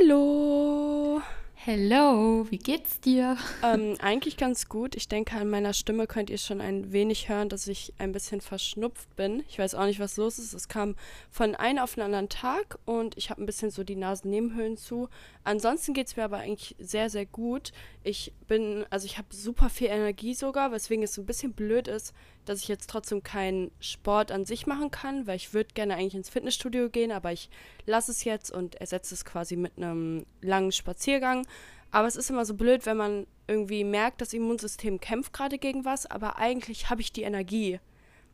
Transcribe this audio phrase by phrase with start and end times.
[0.00, 1.20] Hallo.
[1.54, 3.36] Hello, wie geht's dir?
[3.62, 4.96] Ähm, eigentlich ganz gut.
[4.96, 8.40] Ich denke, an meiner Stimme könnt ihr schon ein wenig hören, dass ich ein bisschen
[8.40, 9.44] verschnupft bin.
[9.48, 10.54] Ich weiß auch nicht, was los ist.
[10.54, 10.96] Es kam
[11.30, 15.08] von einem auf den anderen Tag und ich habe ein bisschen so die Nasennebenhöhlen zu.
[15.44, 17.72] Ansonsten geht es mir aber eigentlich sehr, sehr gut.
[18.02, 21.86] Ich bin, also ich habe super viel Energie sogar, weswegen es so ein bisschen blöd
[21.86, 22.12] ist,
[22.44, 26.14] dass ich jetzt trotzdem keinen Sport an sich machen kann, weil ich würde gerne eigentlich
[26.14, 27.48] ins Fitnessstudio gehen, aber ich
[27.86, 31.46] lasse es jetzt und ersetze es quasi mit einem langen Spaziergang.
[31.90, 35.84] Aber es ist immer so blöd, wenn man irgendwie merkt, das Immunsystem kämpft gerade gegen
[35.84, 37.80] was, aber eigentlich habe ich die Energie.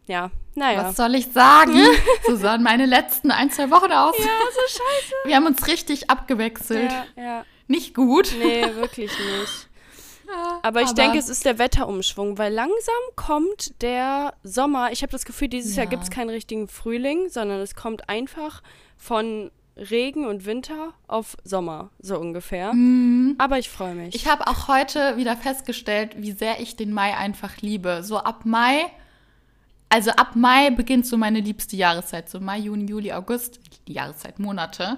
[0.06, 0.84] Ja, naja.
[0.84, 1.78] Was soll ich sagen?
[2.26, 4.16] so sahen meine letzten ein, zwei Wochen aus.
[4.18, 5.14] Ja, so scheiße.
[5.24, 6.90] Wir haben uns richtig abgewechselt.
[6.90, 7.44] Ja, ja.
[7.66, 8.34] Nicht gut.
[8.38, 9.67] Nee, wirklich nicht.
[10.62, 14.92] Aber ich Aber- denke, es ist der Wetterumschwung, weil langsam kommt der Sommer.
[14.92, 15.90] Ich habe das Gefühl, dieses Jahr Ja.
[15.90, 18.62] gibt es keinen richtigen Frühling, sondern es kommt einfach
[18.96, 22.74] von Regen und Winter auf Sommer, so ungefähr.
[23.38, 24.14] Aber ich freue mich.
[24.14, 28.02] Ich habe auch heute wieder festgestellt, wie sehr ich den Mai einfach liebe.
[28.02, 28.80] So ab Mai,
[29.88, 32.28] also ab Mai beginnt so meine liebste Jahreszeit.
[32.28, 34.96] So Mai, Juni, Juli, August, die Jahreszeit, Monate.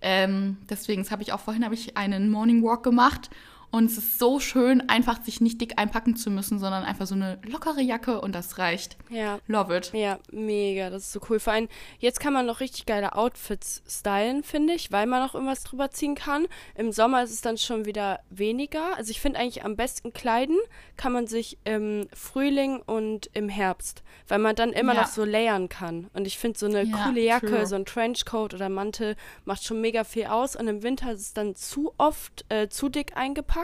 [0.00, 3.28] Ähm, deswegen habe ich auch vorhin habe ich einen Morning Walk gemacht.
[3.72, 7.14] Und es ist so schön, einfach sich nicht dick einpacken zu müssen, sondern einfach so
[7.14, 8.96] eine lockere Jacke und das reicht.
[9.08, 9.38] ja.
[9.48, 9.90] Love it.
[9.94, 11.40] Ja, mega, das ist so cool.
[11.40, 15.34] Vor allem, jetzt kann man noch richtig geile Outfits stylen, finde ich, weil man noch
[15.34, 16.46] irgendwas drüber ziehen kann.
[16.74, 18.94] Im Sommer ist es dann schon wieder weniger.
[18.98, 20.58] Also ich finde eigentlich am besten kleiden
[20.98, 25.00] kann man sich im Frühling und im Herbst, weil man dann immer Ja.
[25.00, 26.08] noch so layern kann.
[26.12, 27.66] Und ich finde so eine Ja, coole Jacke, true.
[27.66, 30.56] so ein Trenchcoat oder Mantel macht schon mega viel aus.
[30.56, 33.61] Und im Winter ist es dann zu oft äh, zu dick eingepackt.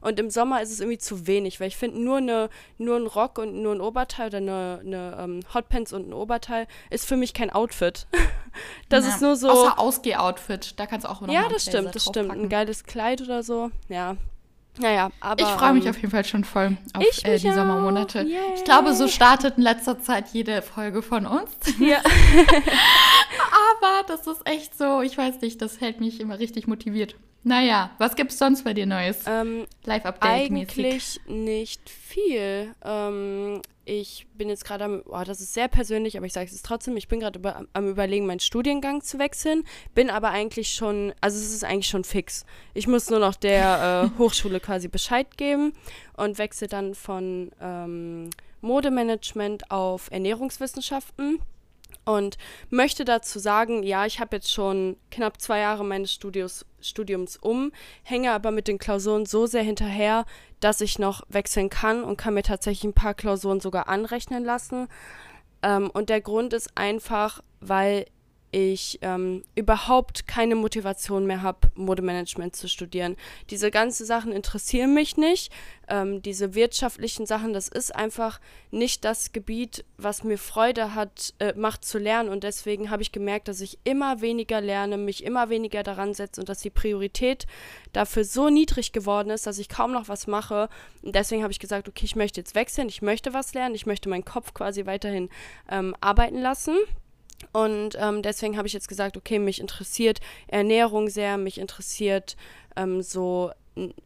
[0.00, 3.06] Und im Sommer ist es irgendwie zu wenig, weil ich finde, nur, eine, nur ein
[3.06, 7.16] Rock und nur ein Oberteil oder eine, eine ähm, Hotpants und ein Oberteil ist für
[7.16, 8.06] mich kein Outfit.
[8.88, 9.10] das Ja.
[9.14, 9.50] ist nur so.
[9.50, 12.30] Außer Ausgeh-Outfit, da kannst du auch noch ja, das stimmt, das stimmt.
[12.30, 13.70] Ein geiles Kleid oder so.
[13.88, 14.16] Ja.
[14.78, 15.42] Naja, aber.
[15.42, 17.54] Ich freue mich ähm, auf jeden Fall schon voll auf äh, die auch.
[17.54, 18.22] Sommermonate.
[18.22, 18.38] Yay.
[18.54, 21.50] Ich glaube, so startet in letzter Zeit jede Folge von uns.
[21.80, 21.98] Ja.
[23.72, 27.14] Aber das ist echt so, ich weiß nicht, das hält mich immer richtig motiviert.
[27.42, 29.24] Naja, was gibt's sonst bei dir Neues?
[29.26, 30.78] ähm, Live-Update-mäßig.
[30.78, 32.74] Eigentlich nicht viel.
[32.84, 36.62] Ähm, ich bin jetzt gerade am, oh, das ist sehr persönlich, aber ich sage es
[36.62, 39.64] trotzdem, ich bin gerade über, am überlegen, meinen Studiengang zu wechseln,
[39.94, 42.44] bin aber eigentlich schon, also es ist eigentlich schon fix.
[42.74, 45.72] Ich muss nur noch der äh, Hochschule quasi Bescheid geben
[46.16, 48.30] und wechsle dann von ähm,
[48.60, 51.40] Modemanagement auf Ernährungswissenschaften.
[52.06, 52.38] Und
[52.70, 57.72] möchte dazu sagen, ja, ich habe jetzt schon knapp zwei Jahre meines Studios, Studiums um,
[58.02, 60.24] hänge aber mit den Klausuren so sehr hinterher,
[60.60, 64.88] dass ich noch wechseln kann und kann mir tatsächlich ein paar Klausuren sogar anrechnen lassen.
[65.62, 68.06] Ähm, und der Grund ist einfach, weil
[68.52, 73.16] ich ähm, überhaupt keine Motivation mehr habe, Modemanagement zu studieren.
[73.50, 75.52] Diese ganzen Sachen interessieren mich nicht.
[75.88, 78.40] Ähm, diese wirtschaftlichen Sachen, das ist einfach
[78.70, 82.28] nicht das Gebiet, was mir Freude hat, äh, macht zu lernen.
[82.28, 86.40] Und deswegen habe ich gemerkt, dass ich immer weniger lerne, mich immer weniger daran setze
[86.40, 87.46] und dass die Priorität
[87.92, 90.68] dafür so niedrig geworden ist, dass ich kaum noch was mache.
[91.02, 93.86] Und deswegen habe ich gesagt, okay, ich möchte jetzt wechseln, ich möchte was lernen, ich
[93.86, 95.28] möchte meinen Kopf quasi weiterhin
[95.68, 96.76] ähm, arbeiten lassen.
[97.52, 102.36] Und ähm, deswegen habe ich jetzt gesagt, okay, mich interessiert Ernährung sehr, mich interessiert
[102.76, 103.50] ähm, so,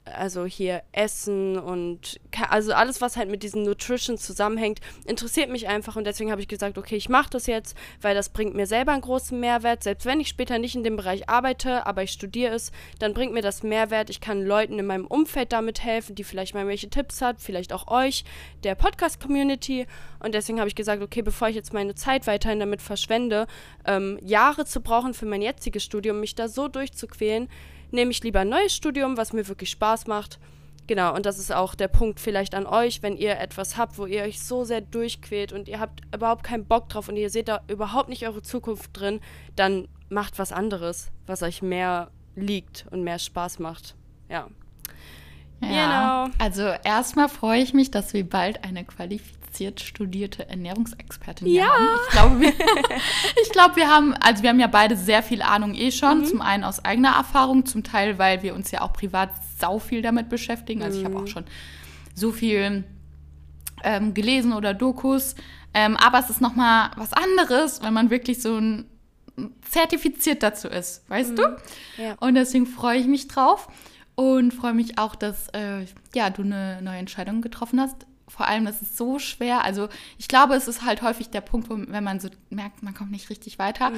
[0.05, 5.97] also hier Essen und also alles, was halt mit diesem Nutrition zusammenhängt, interessiert mich einfach.
[5.97, 8.93] Und deswegen habe ich gesagt, okay, ich mache das jetzt, weil das bringt mir selber
[8.93, 9.83] einen großen Mehrwert.
[9.83, 13.33] Selbst wenn ich später nicht in dem Bereich arbeite, aber ich studiere es, dann bringt
[13.33, 14.11] mir das Mehrwert.
[14.11, 17.73] Ich kann Leuten in meinem Umfeld damit helfen, die vielleicht mal welche Tipps hat, vielleicht
[17.73, 18.25] auch euch,
[18.63, 19.87] der Podcast-Community.
[20.21, 23.47] Und deswegen habe ich gesagt, okay, bevor ich jetzt meine Zeit weiterhin damit verschwende,
[23.87, 27.49] ähm, Jahre zu brauchen für mein jetziges Studium, mich da so durchzuquälen,
[27.91, 30.39] nehme ich lieber ein neues Studium, was mir wirklich Spaß macht.
[30.87, 34.05] Genau, und das ist auch der Punkt vielleicht an euch, wenn ihr etwas habt, wo
[34.05, 37.49] ihr euch so sehr durchquält und ihr habt überhaupt keinen Bock drauf und ihr seht
[37.49, 39.21] da überhaupt nicht eure Zukunft drin,
[39.57, 43.95] dann macht was anderes, was euch mehr liegt und mehr Spaß macht.
[44.29, 44.49] Ja.
[45.63, 46.27] Ja.
[46.29, 46.37] Genau.
[46.39, 48.85] Also erstmal freue ich mich, dass wir bald eine
[49.55, 51.67] qualifiziert studierte Ernährungsexpertin Ja.
[51.67, 51.89] haben.
[52.07, 52.49] Ich glaube, wir,
[53.43, 56.21] ich glaube, wir haben, also wir haben ja beide sehr viel Ahnung eh schon.
[56.21, 56.25] Mhm.
[56.27, 60.03] Zum einen aus eigener Erfahrung, zum Teil, weil wir uns ja auch privat sau viel
[60.03, 60.83] damit beschäftigen.
[60.83, 61.23] Also ich habe Mhm.
[61.25, 61.45] auch schon
[62.15, 62.85] so viel
[63.83, 65.35] ähm, gelesen oder Dokus.
[65.73, 68.87] Ähm, aber es ist noch mal was anderes, wenn man wirklich so ein
[69.69, 71.43] zertifiziert dazu ist, weißt du?
[71.43, 71.57] Mhm.
[71.99, 72.15] Ja.
[72.21, 73.67] Und deswegen freue ich mich drauf
[74.15, 78.07] und freue mich auch, dass äh, ja, du eine neue Entscheidung getroffen hast.
[78.37, 79.65] Vor allem, das ist so schwer.
[79.65, 79.89] Also
[80.19, 83.11] ich glaube, es ist halt häufig der Punkt, wo, wenn man so merkt, man kommt
[83.13, 83.93] nicht richtig weiter.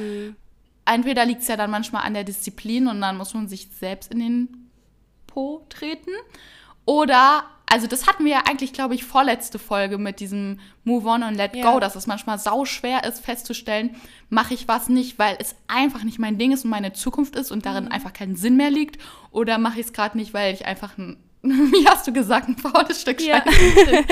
[0.84, 4.12] entweder liegt es ja dann manchmal an der Disziplin und dann muss man sich selbst
[4.12, 4.70] in den
[5.26, 6.10] Po treten.
[6.84, 11.22] Oder, also das hatten wir ja eigentlich, glaube ich, vorletzte Folge mit diesem Move on
[11.24, 11.72] und Let Ja.
[11.72, 13.96] go, dass es manchmal sau schwer ist festzustellen,
[14.28, 17.50] mache ich was nicht, weil es einfach nicht mein Ding ist und meine Zukunft ist
[17.50, 17.62] und Mhm.
[17.62, 19.02] darin einfach keinen Sinn mehr liegt.
[19.32, 21.16] Oder mache ich es gerade nicht, weil ich einfach ein,
[21.72, 23.42] wie hast du gesagt, ein faules Stück Ja.
[23.44, 24.04] Scheiße bin.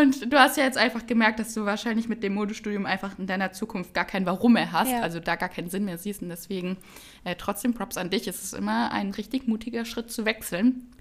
[0.00, 3.26] Und du hast ja jetzt einfach gemerkt, dass du wahrscheinlich mit dem Modestudium einfach in
[3.26, 5.00] deiner Zukunft gar kein Warum mehr hast, Ja.
[5.00, 6.22] also da gar keinen Sinn mehr siehst.
[6.22, 6.76] Und deswegen
[7.24, 8.28] äh, trotzdem Props an dich.
[8.28, 10.92] Es ist immer ein richtig mutiger Schritt zu wechseln.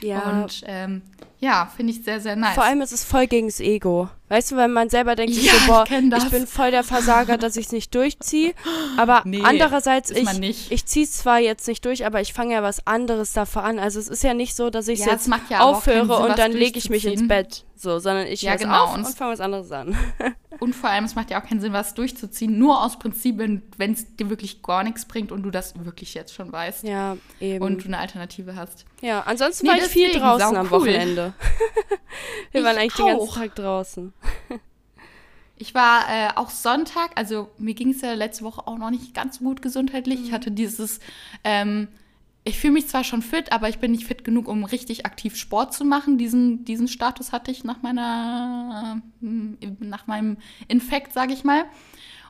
[0.00, 0.42] Ja.
[0.42, 1.02] Und ähm,
[1.38, 2.54] ja, finde ich sehr, sehr nice.
[2.54, 4.08] Vor allem ist es voll gegens Ego.
[4.28, 6.24] Weißt du, wenn man selber denkt, Ja, so, boah, ich das.
[6.24, 8.54] ich bin voll der Versager, dass ich es nicht durchziehe.
[8.96, 10.26] Aber Nee, andererseits, ich,
[10.72, 13.78] ich ziehe es zwar jetzt nicht durch, aber ich fange ja was anderes davor an.
[13.78, 16.38] Also es ist ja nicht so, dass ich es Ja, jetzt ja aufhöre Sinn, und
[16.38, 17.28] dann lege ich mich ins.
[17.28, 17.64] Bett.
[17.76, 19.96] So, sondern ich Ja, genau, auf und fange was anderes an.
[20.58, 23.92] Und vor allem, es macht ja auch keinen Sinn, was durchzuziehen, nur aus Prinzip, wenn
[23.92, 27.62] es dir wirklich gar nichts bringt und du das wirklich jetzt schon weißt Ja, eben.
[27.62, 28.86] und du eine Alternative hast.
[29.02, 30.80] ja, ansonsten Nee, war ich viel draußen am cool.
[30.80, 31.25] Wochenende.
[32.52, 33.34] Wir Ich waren eigentlich den ganzen auch.
[33.34, 34.12] Tag draußen.
[35.58, 39.14] Ich war äh, auch Sonntag, also mir ging es ja letzte Woche auch noch nicht
[39.14, 40.20] ganz so gut gesundheitlich.
[40.22, 41.00] Ich hatte dieses,
[41.44, 41.88] ähm,
[42.44, 45.34] ich fühle mich zwar schon fit, aber ich bin nicht fit genug, um richtig aktiv
[45.34, 46.18] Sport zu machen.
[46.18, 49.26] Diesen, diesen Status hatte ich nach meiner, äh,
[49.80, 50.36] nach meinem
[50.68, 51.64] Infekt, sage ich mal.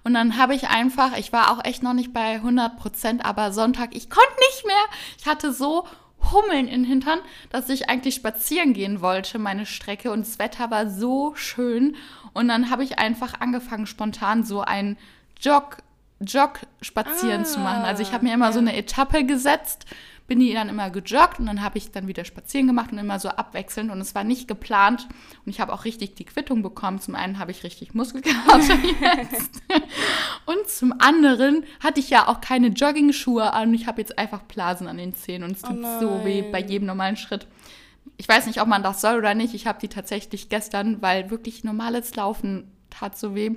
[0.04, 3.50] Und dann habe ich einfach, ich war auch echt noch nicht bei 100 Prozent, aber
[3.50, 4.84] Sonntag, ich konnte nicht mehr.
[5.19, 5.84] Ich hatte so
[6.32, 7.19] Hummeln in den Hintern,
[7.50, 10.11] dass ich eigentlich spazieren gehen wollte, meine Strecke.
[10.11, 11.96] Und das Wetter war so schön.
[12.32, 14.96] Und dann habe ich einfach angefangen, spontan so ein
[15.40, 15.78] Jog,
[16.20, 17.84] Jog spazieren zu machen.
[17.84, 19.87] Also ich habe mir immer so eine Etappe gesetzt,
[20.26, 23.20] bin die dann immer gejoggt und dann habe ich dann wieder spazieren gemacht und immer
[23.20, 23.93] so abwechselnd.
[23.93, 25.06] Und es war nicht geplant.
[25.44, 27.00] Und ich habe auch richtig die Quittung bekommen.
[27.00, 29.62] Zum einen habe ich richtig Muskelkater jetzt.
[30.44, 33.73] Und zum anderen hatte ich ja auch keine Jogging-Schuhe an.
[33.73, 36.87] Ich habe jetzt einfach Blasen an den Zehen und es tut so weh bei jedem
[36.87, 37.46] normalen Schritt.
[38.17, 39.55] Ich weiß nicht, ob man das soll oder nicht.
[39.55, 43.52] Ich habe die tatsächlich gestern, weil wirklich normales Laufen tat so weh,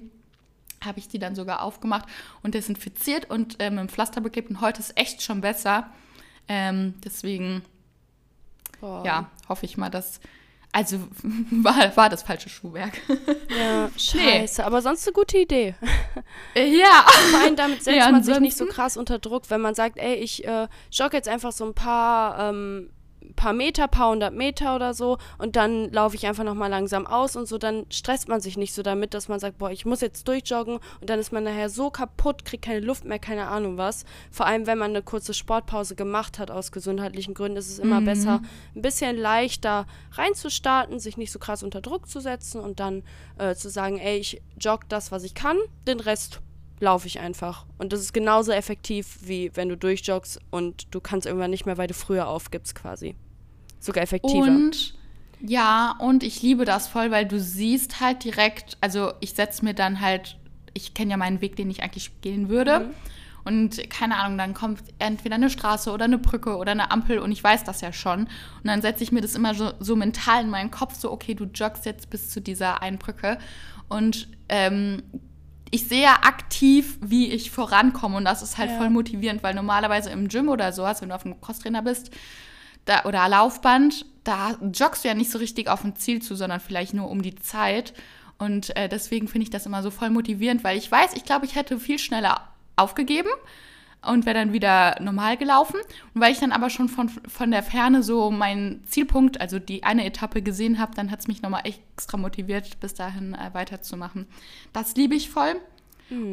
[0.83, 2.06] habe ich die dann sogar aufgemacht
[2.44, 4.50] und desinfiziert und ähm, mit dem Pflaster beklebt.
[4.50, 5.89] Und heute ist echt schon besser.
[6.50, 7.62] Ähm, deswegen,
[8.81, 9.06] Boah.
[9.06, 10.19] ja, hoffe ich mal, dass.
[10.72, 11.00] Also
[11.51, 12.94] war, war das falsche Schuhwerk.
[13.57, 14.63] Ja, scheiße.
[14.66, 15.74] Aber sonst eine gute Idee.
[16.56, 17.06] ja.
[17.31, 19.98] Vor allem damit setzt Ja, man sich nicht so krass unter Druck, wenn man sagt,
[19.98, 22.92] ey, ich äh, jogge jetzt einfach so ein paar, ähm,
[23.39, 27.38] paar Meter, paar hundert Meter oder so und dann laufe ich einfach nochmal langsam aus
[27.38, 30.01] und so, dann stresst man sich nicht so damit, dass man sagt, boah, ich muss
[30.01, 33.77] jetzt durchjoggen und dann ist man nachher so kaputt, kriegt keine Luft mehr, keine Ahnung
[33.77, 34.03] was.
[34.30, 38.01] Vor allem, wenn man eine kurze Sportpause gemacht hat aus gesundheitlichen Gründen, ist es immer
[38.01, 38.41] besser,
[38.75, 43.03] ein bisschen leichter reinzustarten, sich nicht so krass unter Druck zu setzen und dann
[43.38, 45.57] äh, zu sagen, ey, ich jogge das, was ich kann,
[45.88, 46.41] den Rest
[46.81, 47.65] laufe ich einfach.
[47.77, 51.77] Und das ist genauso effektiv, wie wenn du durchjoggst und du kannst irgendwann nicht mehr,
[51.77, 53.15] weil du früher aufgibst quasi.
[53.80, 54.46] Sogar effektiver.
[54.46, 54.94] Und
[55.42, 59.74] ja, und ich liebe das voll, weil du siehst halt direkt, also ich setze mir
[59.74, 60.38] dann halt,
[60.74, 62.90] ich kenne ja meinen Weg, den ich eigentlich gehen würde.
[63.46, 67.31] Und keine Ahnung, dann kommt entweder eine Straße oder eine Brücke oder eine Ampel und
[67.31, 68.24] ich weiß das ja schon.
[68.24, 71.34] Und dann setze ich mir das immer so, so mental in meinen Kopf, so, okay,
[71.36, 73.40] du joggst jetzt bis zu dieser einen Brücke.
[73.88, 75.04] Und ähm,
[75.72, 78.78] ich sehe ja aktiv, wie ich vorankomme und das ist halt Ja.
[78.78, 82.12] voll motivierend, weil normalerweise im Gym oder sowas, wenn du auf einem Crosstrainer bist,
[82.89, 86.60] da, oder Laufband, da joggst du ja nicht so richtig auf ein Ziel zu, sondern
[86.60, 87.93] vielleicht nur um die Zeit.
[88.38, 91.46] Und äh, deswegen finde ich das immer so voll motivierend, weil ich weiß, ich glaube,
[91.46, 93.29] ich hätte viel schneller aufgegeben
[94.01, 95.75] und wäre dann wieder normal gelaufen.
[96.13, 99.84] Und weil ich dann aber schon von, von der Ferne so meinen Zielpunkt, also die
[99.84, 104.27] eine Etappe gesehen habe, dann hat es mich nochmal extra motiviert, bis dahin äh, weiterzumachen.
[104.74, 105.55] Das liebe ich voll.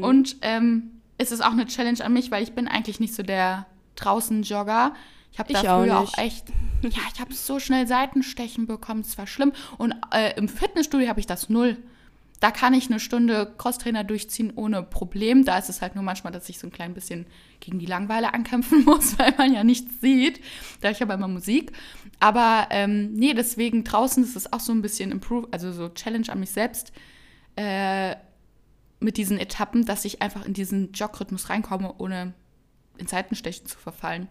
[0.02, 3.22] Und ähm, es ist auch eine Challenge an mich, weil ich bin eigentlich nicht so
[3.22, 4.94] der Draußen-Jogger.
[5.37, 6.14] Ich habe da Ich auch früher nicht.
[6.14, 6.49] auch echt,
[6.81, 9.52] ja, ich habe so schnell Seitenstechen bekommen, es war schlimm.
[9.76, 11.76] Und äh, im Fitnessstudio habe ich das null.
[12.40, 15.45] Da kann ich eine Stunde Crosstrainer durchziehen ohne Problem.
[15.45, 17.26] Da ist es halt nur manchmal, dass ich so ein klein bisschen
[17.61, 20.40] gegen die Langeweile ankämpfen muss, weil man ja nichts sieht.
[20.81, 21.73] Da ich aber immer Musik.
[22.19, 26.31] Aber ähm, nee, deswegen draußen ist es auch so ein bisschen Improve, also so Challenge
[26.31, 26.93] an mich selbst
[27.57, 28.16] äh,
[29.00, 32.33] mit diesen Etappen, dass ich einfach in diesen Jogrhythmus reinkomme, ohne
[32.97, 34.28] in Seitenstechen zu verfallen.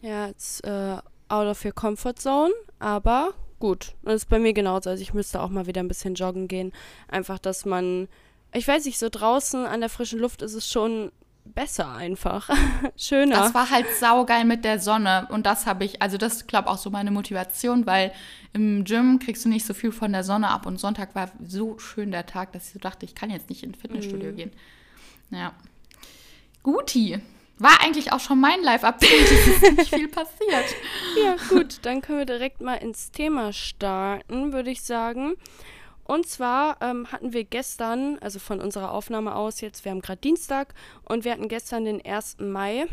[0.00, 3.94] Ja, it's äh, out of your comfort zone, aber gut.
[4.02, 4.90] Das ist bei mir genauso.
[4.90, 6.72] Also ich müsste auch mal wieder ein bisschen joggen gehen.
[7.08, 8.08] Einfach, dass man,
[8.52, 11.12] ich weiß nicht, so draußen an der frischen Luft ist es schon
[11.44, 12.50] besser einfach.
[12.96, 13.36] Schöner.
[13.36, 16.78] Das war halt saugeil mit der Sonne und das habe ich, also das glaube auch
[16.78, 18.12] so meine Motivation, weil
[18.52, 21.78] im Gym kriegst du nicht so viel von der Sonne ab und Sonntag war so
[21.78, 24.52] schön der Tag, dass ich so dachte, ich kann jetzt nicht ins Fitnessstudio gehen.
[25.30, 25.52] Ja.
[26.62, 27.20] Guti.
[27.60, 29.10] War eigentlich auch schon mein Live-Update.
[29.30, 30.74] Es ist nicht viel passiert.
[31.22, 35.34] Ja, gut, dann können wir direkt mal ins Thema starten, würde ich sagen.
[36.04, 40.20] Und zwar ähm, hatten wir gestern, also von unserer Aufnahme aus jetzt, wir haben gerade
[40.20, 40.74] Dienstag
[41.04, 42.38] und wir hatten gestern den 1.
[42.40, 42.86] Mai.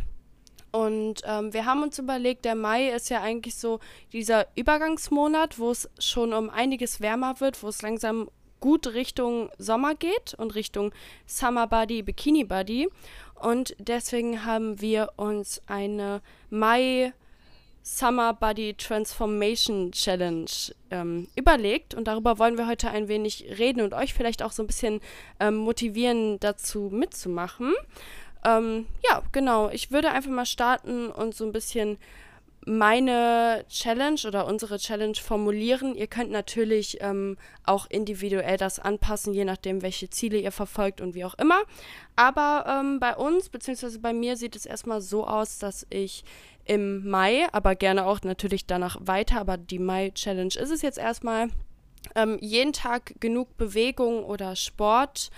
[0.71, 3.79] Und ähm, wir haben uns überlegt, der Mai ist ja eigentlich so
[4.11, 9.95] dieser Übergangsmonat, wo es schon um einiges wärmer wird, wo es langsam gut Richtung Sommer
[9.95, 10.91] geht und Richtung
[11.25, 12.89] Summer Body, Bikini Body.
[13.39, 17.13] Und deswegen haben wir uns eine Mai
[17.83, 20.49] Summer Body Transformation Challenge
[20.91, 21.93] ähm, überlegt.
[21.93, 24.99] Und darüber wollen wir heute ein wenig reden und euch vielleicht auch so ein bisschen
[25.39, 27.73] ähm, motivieren, dazu mitzumachen.
[28.43, 29.69] Ähm, ja, genau.
[29.69, 31.97] Ich würde einfach mal starten und so ein bisschen
[32.67, 35.95] meine Challenge oder unsere Challenge formulieren.
[35.95, 41.15] Ihr könnt natürlich ähm, auch individuell das anpassen, je nachdem, welche Ziele ihr verfolgt und
[41.15, 41.61] wie auch immer.
[42.17, 46.25] Aber ähm, bei uns, beziehungsweise bei mir, sieht es erstmal so aus, dass ich
[46.65, 51.47] im Mai, aber gerne auch natürlich danach weiter, aber die Mai-Challenge ist es jetzt erstmal,
[52.15, 55.29] ähm, jeden Tag genug Bewegung oder Sport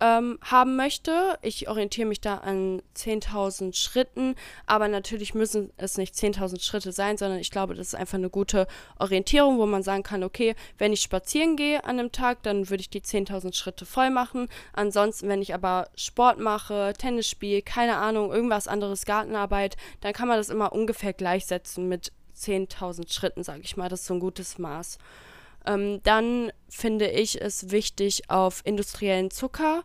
[0.00, 1.38] ähm, haben möchte.
[1.42, 4.34] Ich orientiere mich da an 10.000 Schritten,
[4.66, 8.30] aber natürlich müssen es nicht 10.000 Schritte sein, sondern ich glaube, das ist einfach eine
[8.30, 8.66] gute
[8.98, 12.82] Orientierung, wo man sagen kann, okay, wenn ich spazieren gehe an einem Tag, dann würde
[12.82, 14.48] ich die 10.000 Schritte voll machen.
[14.72, 20.28] Ansonsten, wenn ich aber Sport mache, Tennis spiele, keine Ahnung, irgendwas anderes, Gartenarbeit, dann kann
[20.28, 23.88] man das immer ungefähr gleichsetzen mit 10.000 Schritten, sage ich mal.
[23.88, 24.98] Das ist so ein gutes Maß.
[25.66, 29.84] Ähm, dann finde ich es wichtig, auf industriellen Zucker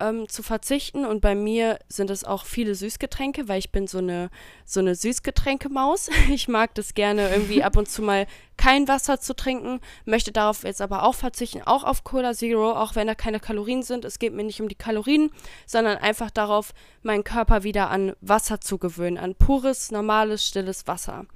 [0.00, 1.04] ähm, zu verzichten.
[1.04, 4.30] Und bei mir sind es auch viele Süßgetränke, weil ich bin so eine,
[4.64, 6.10] so eine Süßgetränkemaus.
[6.28, 10.64] Ich mag das gerne irgendwie ab und zu mal kein Wasser zu trinken, möchte darauf
[10.64, 14.04] jetzt aber auch verzichten, auch auf Cola Zero, auch wenn da keine Kalorien sind.
[14.04, 15.30] Es geht mir nicht um die Kalorien,
[15.66, 21.26] sondern einfach darauf, meinen Körper wieder an Wasser zu gewöhnen, an pures, normales, stilles Wasser.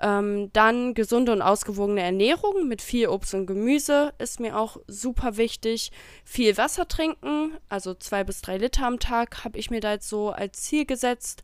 [0.00, 5.36] Ähm, dann gesunde und ausgewogene Ernährung mit viel Obst und Gemüse ist mir auch super
[5.36, 5.92] wichtig.
[6.24, 10.08] Viel Wasser trinken, also zwei bis drei Liter am Tag habe ich mir da jetzt
[10.08, 11.42] so als Ziel gesetzt.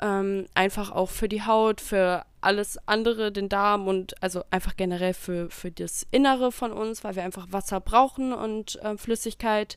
[0.00, 5.12] Ähm, einfach auch für die Haut, für alles andere, den Darm und also einfach generell
[5.12, 9.76] für, für das Innere von uns, weil wir einfach Wasser brauchen und äh, Flüssigkeit.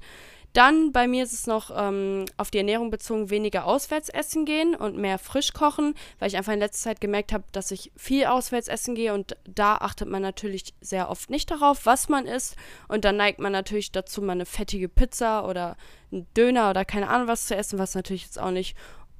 [0.54, 4.76] Dann bei mir ist es noch ähm, auf die Ernährung bezogen, weniger auswärts essen gehen
[4.76, 8.26] und mehr frisch kochen, weil ich einfach in letzter Zeit gemerkt habe, dass ich viel
[8.26, 12.56] auswärts essen gehe und da achtet man natürlich sehr oft nicht darauf, was man isst
[12.88, 15.76] und dann neigt man natürlich dazu, mal eine fettige Pizza oder
[16.12, 18.78] einen Döner oder keine Ahnung was zu essen, was natürlich jetzt auch nicht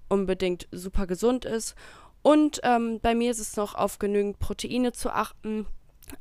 [0.10, 1.74] unbedingt super gesund ist.
[2.22, 5.66] Und ähm, bei mir ist es noch auf genügend Proteine zu achten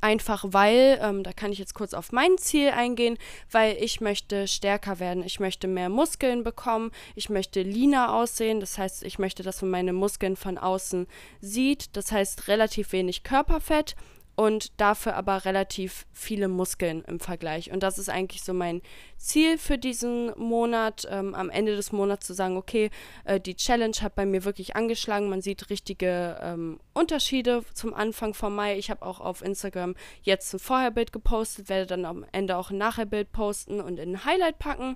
[0.01, 3.17] Einfach weil, ähm, da kann ich jetzt kurz auf mein Ziel eingehen,
[3.51, 5.23] weil ich möchte stärker werden.
[5.23, 6.91] Ich möchte mehr Muskeln bekommen.
[7.15, 8.59] Ich möchte leaner aussehen.
[8.59, 11.07] Das heißt, ich möchte, dass man meine Muskeln von außen
[11.41, 11.95] sieht.
[11.95, 13.95] Das heißt, relativ wenig Körperfett
[14.35, 17.71] und dafür aber relativ viele Muskeln im Vergleich.
[17.71, 18.81] Und das ist eigentlich so mein
[19.17, 22.89] Ziel für diesen Monat, ähm, am Ende des Monats zu sagen, okay,
[23.25, 25.29] äh, die Challenge hat bei mir wirklich angeschlagen.
[25.29, 28.77] Man sieht richtige ähm, Unterschiede zum Anfang vom Mai.
[28.77, 32.77] Ich habe auch auf Instagram jetzt ein Vorherbild gepostet, werde dann am Ende auch ein
[32.77, 34.95] Nachherbild posten und in ein Highlight packen.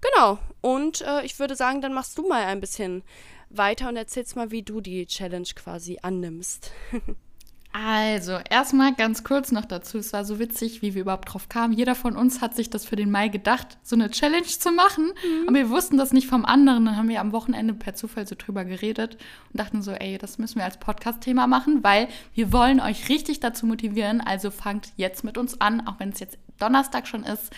[0.00, 0.38] Genau.
[0.60, 3.02] Und äh, ich würde sagen, dann machst du mal ein bisschen
[3.50, 6.70] weiter und erzählst mal, wie du die Challenge quasi annimmst.
[7.72, 9.98] Also, erstmal ganz kurz noch dazu.
[9.98, 11.72] Es war so witzig, wie wir überhaupt drauf kamen.
[11.72, 15.06] Jeder von uns hat sich das für den Mai gedacht, so eine Challenge zu machen.
[15.06, 15.48] Mhm.
[15.48, 16.84] Aber wir wussten das nicht vom anderen.
[16.84, 19.18] Dann haben wir am Wochenende per Zufall so drüber geredet
[19.52, 23.38] und dachten so, ey, das müssen wir als Podcast-Thema machen, weil wir wollen euch richtig
[23.38, 24.20] dazu motivieren.
[24.20, 27.52] Also fangt jetzt mit uns an, auch wenn es jetzt Donnerstag schon ist.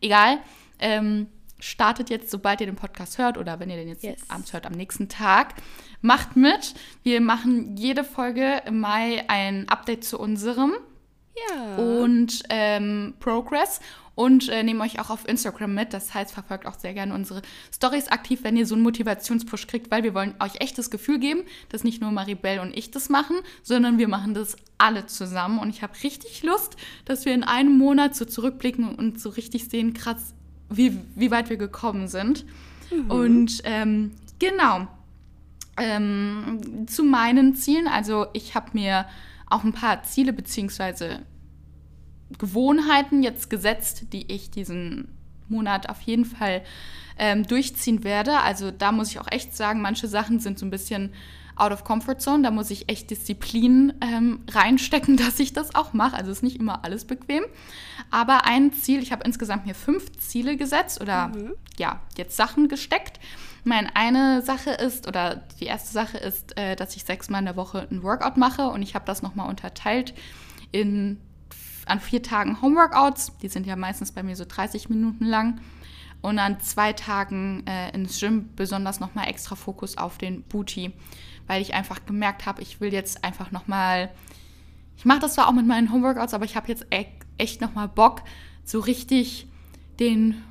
[0.00, 0.38] Egal.
[0.78, 1.26] Ähm,
[1.58, 4.18] startet jetzt, sobald ihr den Podcast hört oder wenn ihr den jetzt yes.
[4.28, 5.54] abends hört, am nächsten Tag.
[6.00, 6.74] Macht mit.
[7.02, 10.72] Wir machen jede Folge im Mai ein Update zu unserem
[11.50, 11.76] ja.
[11.76, 13.80] und ähm, Progress
[14.18, 15.92] und äh, nehmen euch auch auf Instagram mit.
[15.92, 17.40] Das heißt, verfolgt auch sehr gerne unsere
[17.72, 21.20] Stories aktiv, wenn ihr so einen Motivationspush kriegt, weil wir wollen euch echt das Gefühl
[21.20, 25.60] geben, dass nicht nur Maribel und ich das machen, sondern wir machen das alle zusammen.
[25.60, 29.68] Und ich habe richtig Lust, dass wir in einem Monat so zurückblicken und so richtig
[29.68, 30.34] sehen, krass,
[30.68, 32.44] wie, wie weit wir gekommen sind.
[32.90, 33.10] Mhm.
[33.10, 34.88] Und ähm, genau,
[35.76, 39.06] ähm, zu meinen Zielen, also ich habe mir
[39.46, 41.18] auch ein paar Ziele bzw.
[42.38, 45.08] Gewohnheiten jetzt gesetzt, die ich diesen
[45.48, 46.62] Monat auf jeden Fall
[47.18, 48.38] ähm, durchziehen werde.
[48.40, 51.12] Also da muss ich auch echt sagen, manche Sachen sind so ein bisschen
[51.60, 52.42] out of comfort zone.
[52.42, 56.16] Da muss ich echt Disziplin ähm, reinstecken, dass ich das auch mache.
[56.16, 57.44] Also ist nicht immer alles bequem.
[58.10, 61.54] Aber ein Ziel, ich habe insgesamt mir fünf Ziele gesetzt oder mhm.
[61.78, 63.20] ja, jetzt Sachen gesteckt.
[63.64, 67.56] Meine eine Sache ist, oder die erste Sache ist, äh, dass ich sechsmal in der
[67.56, 70.14] Woche ein Workout mache und ich habe das nochmal unterteilt
[70.72, 71.20] in,
[71.86, 73.36] an vier Tagen Homeworkouts.
[73.42, 75.60] Die sind ja meistens bei mir so 30 Minuten lang.
[76.20, 80.92] Und an zwei Tagen äh, ins Gym besonders nochmal extra Fokus auf den Booty,
[81.48, 84.10] weil ich einfach gemerkt habe, ich will jetzt einfach nochmal,
[84.96, 87.06] ich mache das zwar auch mit meinen Homeworkouts, aber ich habe jetzt e
[87.38, 88.22] echt nochmal Bock,
[88.64, 89.48] so richtig
[89.98, 90.42] den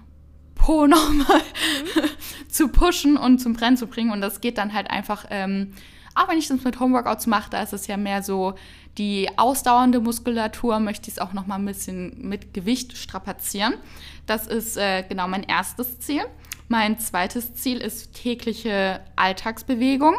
[0.55, 2.49] Po nochmal mhm.
[2.49, 4.11] zu pushen und zum Brennen zu bringen.
[4.11, 5.73] Und das geht dann halt einfach, ähm,
[6.15, 8.55] auch wenn ich das mit Homeworkouts mache, da ist es ja mehr so
[8.97, 13.75] die ausdauernde Muskulatur, möchte ich es auch nochmal ein bisschen mit Gewicht strapazieren.
[14.25, 16.23] Das ist äh, genau mein erstes Ziel.
[16.67, 20.15] Mein zweites Ziel ist tägliche Alltagsbewegung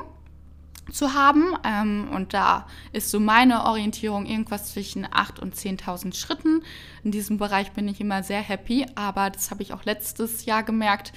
[0.90, 1.54] zu haben.
[1.64, 6.62] Ähm, und da ist so meine Orientierung irgendwas zwischen 8.000 und 10.000 Schritten.
[7.04, 10.62] In diesem Bereich bin ich immer sehr happy, aber das habe ich auch letztes Jahr
[10.62, 11.12] gemerkt.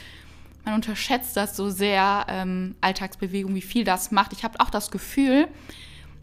[0.66, 4.34] Man unterschätzt das so sehr, ähm, Alltagsbewegung, wie viel das macht.
[4.34, 5.48] Ich habe auch das Gefühl,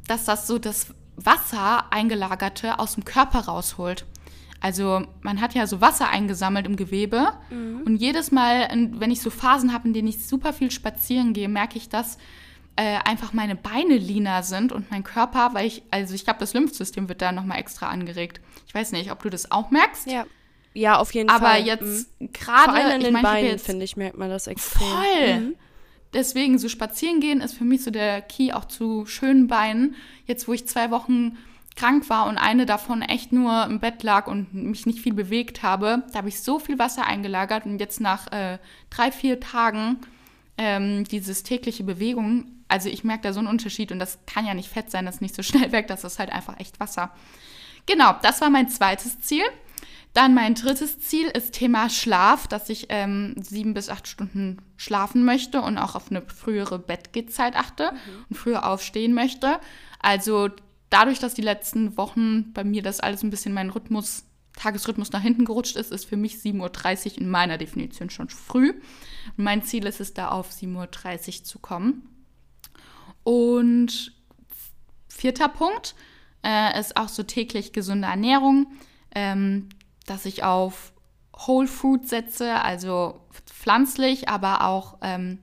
[0.07, 4.07] dass das so das Wasser eingelagerte aus dem Körper rausholt.
[4.61, 7.83] Also man hat ja so Wasser eingesammelt im Gewebe mhm.
[7.85, 11.49] und jedes Mal, wenn ich so Phasen habe, in denen ich super viel spazieren gehe,
[11.49, 12.19] merke ich, dass
[12.79, 16.55] äh, einfach meine Beine leaner sind und mein Körper, weil ich, also ich glaube, das
[16.55, 18.41] Lymphsystem wird da nochmal extra angeregt.
[18.69, 20.09] Ich weiß nicht, ob du das auch merkst.
[20.09, 20.27] Ja.
[20.75, 21.57] Ja, auf jeden Aber Fall.
[21.57, 22.33] Aber jetzt mhm.
[22.33, 22.71] gerade.
[22.71, 24.87] Vor allem in den Beinen, finde ich, merkt man das extrem.
[24.87, 25.41] Voll.
[25.41, 25.55] Mhm.
[26.13, 29.97] Deswegen, so spazieren gehen ist für mich so der Key auch zu schönen Beinen.
[30.27, 31.37] Jetzt, wo ich zwei Wochen
[31.75, 35.65] krank war und eine davon echt nur im Bett lag und mich nicht viel bewegt
[35.65, 38.59] habe, da habe ich so viel Wasser eingelagert und jetzt nach äh,
[38.91, 39.99] drei, vier Tagen
[40.57, 44.55] ähm, dieses tägliche Bewegung also ich merke da so einen Unterschied und das kann ja
[44.55, 47.11] nicht Fett sein, das ist nicht so schnell weg, das ist halt einfach echt Wasser.
[47.87, 49.45] Genau, das war mein zweites Ziel.
[50.15, 55.25] Dann mein drittes Ziel ist Thema Schlaf, dass ich ähm, sieben bis acht Stunden schlafen
[55.25, 58.25] möchte und auch auf eine frühere Bettgehzeit achte mhm.
[58.31, 59.61] und früher aufstehen möchte.
[60.01, 60.49] Also
[60.91, 64.25] dadurch, dass die letzten Wochen bei mir das alles ein bisschen mein Rhythmus,
[64.57, 68.71] Tagesrhythmus nach hinten gerutscht ist, ist für mich 7.30 Uhr in meiner Definition schon früh.
[69.37, 72.18] Und mein Ziel ist es, da auf 7.30 Uhr zu kommen.
[73.29, 74.13] Und
[75.07, 75.95] vierter Punkt
[76.43, 78.69] äh, ist auch so täglich gesunde Ernährung,
[79.15, 79.69] ähm,
[80.07, 80.95] dass ich auf
[81.37, 85.41] Whole Food setze, also pflanzlich, aber auch ähm,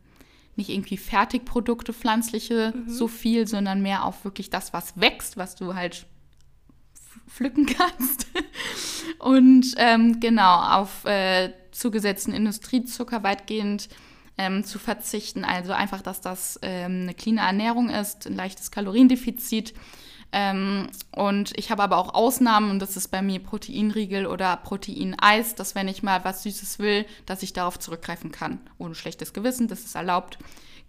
[0.56, 2.90] nicht irgendwie Fertigprodukte pflanzliche mhm.
[2.90, 6.08] so viel, sondern mehr auf wirklich das, was wächst, was du halt
[7.28, 8.26] pflücken kannst.
[9.20, 13.90] Und ähm, genau, auf äh, zugesetzten Industriezucker weitgehend
[14.38, 15.46] ähm, zu verzichten.
[15.46, 19.74] Also einfach, dass das ähm, eine cleane Ernährung ist, ein leichtes Kaloriendefizit.
[20.32, 25.56] Ähm, und ich habe aber auch Ausnahmen und das ist bei mir Proteinriegel oder Proteineis,
[25.56, 28.60] dass wenn ich mal was Süßes will, dass ich darauf zurückgreifen kann.
[28.78, 30.38] Ohne schlechtes Gewissen, das ist erlaubt.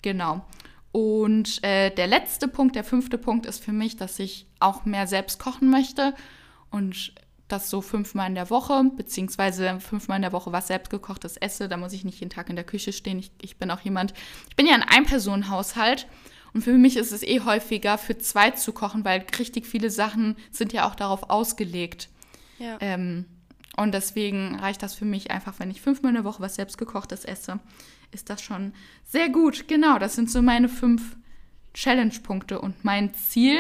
[0.03, 0.45] Genau.
[0.91, 5.07] Und äh, der letzte Punkt, der fünfte Punkt ist für mich, dass ich auch mehr
[5.07, 6.15] selbst kochen möchte
[6.71, 7.13] und
[7.49, 11.69] das so fünfmal in der Woche, beziehungsweise fünfmal in der Woche was selbstgekochtes esse.
[11.69, 13.19] Da muss ich nicht jeden Tag in der Küche stehen.
[13.19, 14.15] Ich, ich bin auch jemand,
[14.49, 16.07] ich bin ja ein Ein-Personen-Haushalt
[16.55, 20.37] und für mich ist es eh häufiger, für zwei zu kochen, weil richtig viele Sachen
[20.51, 22.09] sind ja auch darauf ausgelegt.
[22.59, 22.79] Ja.
[22.81, 23.27] Ähm,
[23.77, 27.25] und deswegen reicht das für mich einfach, wenn ich fünfmal in der Woche was selbstgekochtes
[27.25, 27.61] esse,
[28.11, 28.73] ist das schon
[29.05, 29.69] sehr gut.
[29.69, 31.17] Genau, das sind so meine fünf
[31.75, 32.61] Challenge-Punkte.
[32.61, 33.59] Und mein Ziel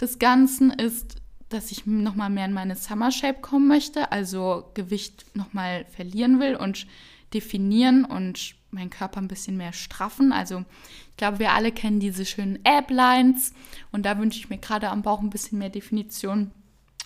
[0.00, 1.21] des Ganzen ist
[1.52, 6.56] dass ich nochmal mehr in meine Summer Shape kommen möchte, also Gewicht nochmal verlieren will
[6.56, 6.86] und
[7.34, 10.32] definieren und meinen Körper ein bisschen mehr straffen.
[10.32, 10.64] Also
[11.10, 13.52] ich glaube, wir alle kennen diese schönen Ab-Lines
[13.90, 16.50] und da wünsche ich mir gerade am Bauch ein bisschen mehr Definition.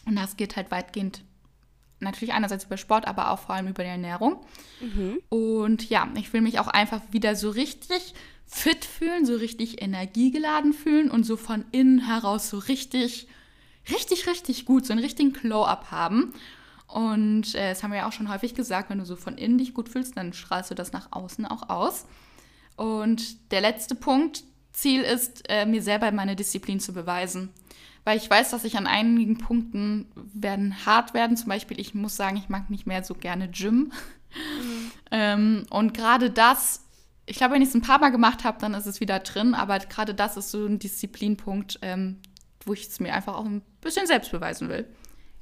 [0.05, 1.23] Und das geht halt weitgehend
[1.99, 4.45] natürlich einerseits über Sport, aber auch vor allem über die Ernährung.
[4.81, 5.19] Mhm.
[5.29, 8.15] Und ja, ich will mich auch einfach wieder so richtig
[8.47, 13.27] fit fühlen, so richtig energiegeladen fühlen und so von innen heraus so richtig
[13.91, 16.35] richtig, richtig gut, so einen richtigen Glow-Up haben.
[16.87, 19.59] Und äh, das haben wir ja auch schon häufig gesagt, wenn du so von innen
[19.59, 22.07] dich gut fühlst, dann strahlst du das nach außen auch aus.
[22.77, 27.51] Und der letzte Punkt, Ziel ist, äh, mir selber meine Disziplin zu beweisen.
[28.05, 31.37] Weil ich weiß, dass ich an einigen Punkten werden hart werden.
[31.37, 33.91] Zum Beispiel, ich muss sagen, ich mag nicht mehr so gerne Gym.
[34.35, 34.91] Mhm.
[35.11, 36.85] ähm, und gerade das,
[37.25, 39.55] ich glaube, wenn ich es ein paar Mal gemacht habe, dann ist es wieder drin.
[39.55, 42.21] Aber gerade das ist so ein Disziplinpunkt, ähm,
[42.67, 44.87] wo ich es mir einfach auch ein bisschen selbst beweisen will.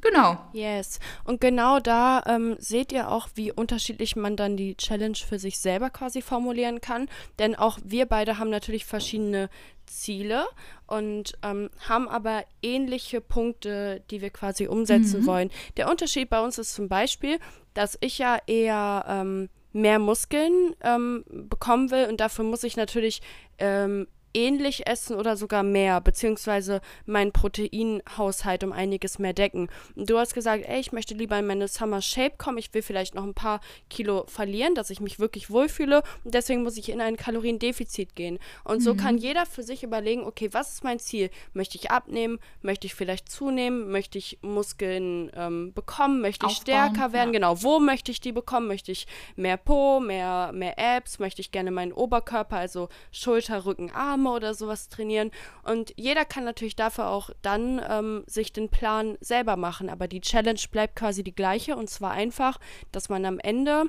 [0.05, 0.37] Genau.
[0.53, 1.01] Yes.
[1.25, 5.59] Und genau da ähm, seht ihr auch, wie unterschiedlich man dann die Challenge für sich
[5.59, 7.09] selber quasi formulieren kann.
[7.39, 9.49] Denn auch wir beide haben natürlich verschiedene
[9.87, 10.45] Ziele
[10.87, 15.27] und ähm, haben aber ähnliche Punkte, die wir quasi umsetzen mhm.
[15.27, 15.51] wollen.
[15.79, 17.39] Der Unterschied bei uns ist zum Beispiel,
[17.73, 23.23] dass ich ja eher ähm, mehr Muskeln ähm, bekommen will und dafür muss ich natürlich
[23.59, 29.69] ähm, ähnlich essen oder sogar mehr, beziehungsweise meinen Proteinhaushalt um einiges mehr decken.
[29.95, 32.83] Und du hast gesagt, ey, ich möchte lieber in meine Summer Shape kommen, ich will
[32.83, 36.89] vielleicht noch ein paar Kilo verlieren, dass ich mich wirklich wohlfühle und deswegen muss ich
[36.89, 38.39] in ein Kaloriendefizit gehen.
[38.65, 38.99] Und so mhm.
[38.99, 41.31] kann jeder für sich überlegen, okay, was ist mein Ziel?
[41.53, 42.39] Möchte ich abnehmen?
[42.63, 43.91] Möchte ich vielleicht zunehmen?
[43.91, 46.21] Möchte ich Muskeln ähm, bekommen?
[46.21, 47.33] Möchte ich Aufbauen, stärker werden?
[47.33, 47.39] Ja.
[47.39, 48.67] Genau, wo möchte ich die bekommen?
[48.67, 51.19] Möchte ich mehr Po, mehr, mehr Abs?
[51.19, 54.24] Möchte ich gerne meinen Oberkörper, also Schulter, Rücken, Arme?
[54.25, 55.31] Arme oder sowas trainieren.
[55.63, 59.89] Und jeder kann natürlich dafür auch dann ähm, sich den Plan selber machen.
[59.89, 61.77] Aber die Challenge bleibt quasi die gleiche.
[61.77, 62.59] Und zwar einfach,
[62.93, 63.85] dass man am Ende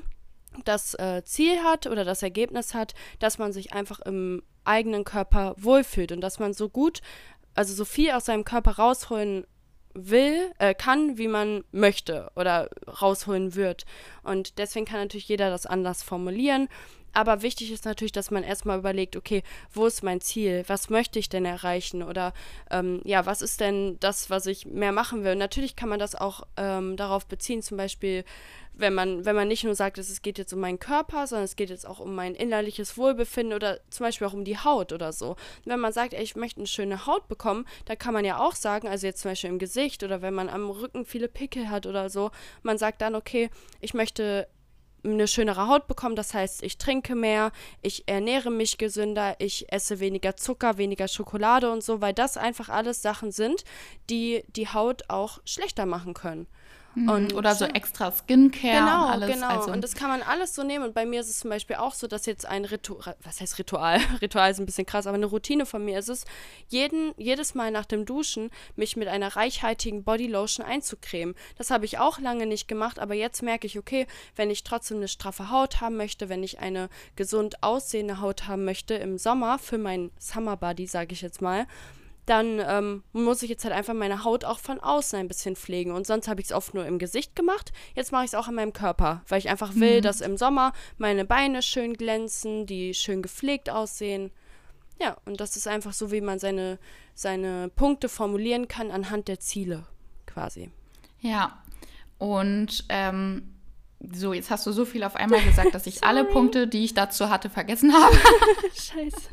[0.64, 5.56] das äh, Ziel hat oder das Ergebnis hat, dass man sich einfach im eigenen Körper
[5.58, 7.02] wohlfühlt und dass man so gut,
[7.56, 9.46] also so viel aus seinem Körper rausholen
[9.94, 12.70] will, äh, kann, wie man möchte oder
[13.02, 13.86] rausholen wird.
[14.24, 16.68] Und deswegen kann natürlich jeder das anders formulieren.
[17.16, 20.66] Aber wichtig ist natürlich, dass man erstmal überlegt, okay, wo ist mein Ziel?
[20.68, 22.04] Was möchte ich denn erreichen?
[22.04, 22.34] Oder
[22.70, 25.32] ähm, ja, was ist denn das, was ich mehr machen will?
[25.32, 28.26] Und natürlich kann man das auch ähm, darauf beziehen, zum Beispiel,
[28.74, 31.56] wenn man, wenn man nicht nur sagt, es geht jetzt um meinen Körper, sondern es
[31.56, 35.14] geht jetzt auch um mein innerliches Wohlbefinden oder zum Beispiel auch um die Haut oder
[35.14, 35.38] so.
[35.64, 38.56] wenn man sagt, ey, ich möchte eine schöne Haut bekommen, da kann man ja auch
[38.56, 41.86] sagen, also jetzt zum Beispiel im Gesicht oder wenn man am Rücken viele Pickel hat
[41.86, 43.50] oder so, man sagt dann, okay,
[43.80, 44.50] ich möchte
[45.14, 46.16] eine schönere Haut bekommen.
[46.16, 51.72] Das heißt, ich trinke mehr, ich ernähre mich gesünder, ich esse weniger Zucker, weniger Schokolade
[51.72, 53.64] und so, weil das einfach alles Sachen sind,
[54.10, 56.48] die die Haut auch schlechter machen können.
[56.96, 57.10] Mhm.
[57.10, 59.34] Und Oder so extra Skincare genau, und alles.
[59.34, 60.86] Genau, also und das kann man alles so nehmen.
[60.86, 63.60] Und bei mir ist es zum Beispiel auch so, dass jetzt ein Ritual, was heißt
[63.60, 64.00] Ritual?
[64.22, 66.26] Ritual ist ein bisschen krass, aber eine Routine von mir ist es,
[66.70, 71.36] jeden, jedes Mal nach dem Duschen mich mit einer reichhaltigen Bodylotion einzucremen.
[71.58, 74.98] Das habe ich auch lange nicht gemacht, aber jetzt merke ich, okay, wenn ich trotzdem
[74.98, 79.60] eine straffe Haut haben möchte, wenn ich eine gesund aussehende Haut haben möchte im Sommer
[79.60, 81.68] für mein Summer Body, sage ich jetzt mal,
[82.26, 85.92] dann ähm, muss ich jetzt halt einfach meine Haut auch von außen ein bisschen pflegen.
[85.92, 87.72] Und sonst habe ich es oft nur im Gesicht gemacht.
[87.94, 90.02] Jetzt mache ich es auch an meinem Körper, weil ich einfach will, mhm.
[90.02, 94.32] dass im Sommer meine Beine schön glänzen, die schön gepflegt aussehen.
[95.00, 96.80] Ja, und das ist einfach so, wie man seine,
[97.14, 99.86] seine Punkte formulieren kann anhand der Ziele
[100.26, 100.72] quasi.
[101.20, 101.62] Ja,
[102.18, 103.55] und ähm,
[104.14, 106.94] so, jetzt hast du so viel auf einmal gesagt, dass ich alle Punkte, die ich
[106.94, 108.16] dazu hatte, vergessen habe.
[108.74, 109.30] Scheiße.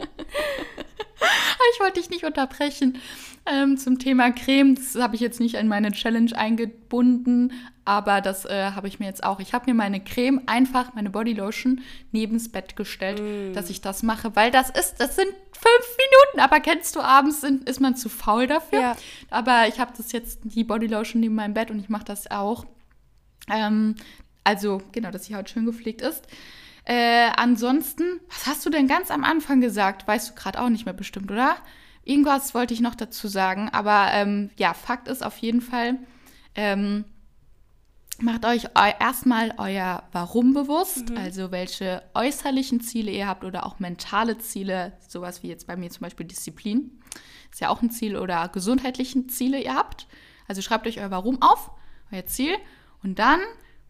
[1.74, 2.98] ich wollte dich nicht unterbrechen.
[3.44, 7.52] Ähm, zum Thema Creme, das habe ich jetzt nicht in meine Challenge eingebunden,
[7.84, 9.40] aber das äh, habe ich mir jetzt auch.
[9.40, 11.80] Ich habe mir meine Creme einfach, meine Bodylotion,
[12.12, 13.52] nebens Bett gestellt, mm.
[13.54, 17.40] dass ich das mache, weil das ist, das sind fünf Minuten, aber kennst du, abends
[17.40, 18.80] sind, ist man zu faul dafür.
[18.80, 18.96] Ja.
[19.30, 22.64] Aber ich habe das jetzt, die Bodylotion neben meinem Bett und ich mache das auch.
[23.50, 23.96] Ähm,
[24.44, 26.26] also, genau, dass die Haut schön gepflegt ist.
[26.84, 30.06] Äh, ansonsten, was hast du denn ganz am Anfang gesagt?
[30.08, 31.56] Weißt du gerade auch nicht mehr bestimmt, oder?
[32.04, 33.68] Irgendwas wollte ich noch dazu sagen.
[33.68, 35.98] Aber ähm, ja, Fakt ist auf jeden Fall,
[36.56, 37.04] ähm,
[38.18, 41.16] macht euch eu erstmal euer Warum bewusst, mhm.
[41.16, 45.90] also welche äußerlichen Ziele ihr habt oder auch mentale Ziele, sowas wie jetzt bei mir
[45.90, 47.00] zum Beispiel Disziplin,
[47.50, 50.08] ist ja auch ein Ziel oder gesundheitlichen Ziele ihr habt.
[50.48, 51.70] Also schreibt euch euer Warum auf,
[52.10, 52.56] euer Ziel
[53.02, 53.40] und dann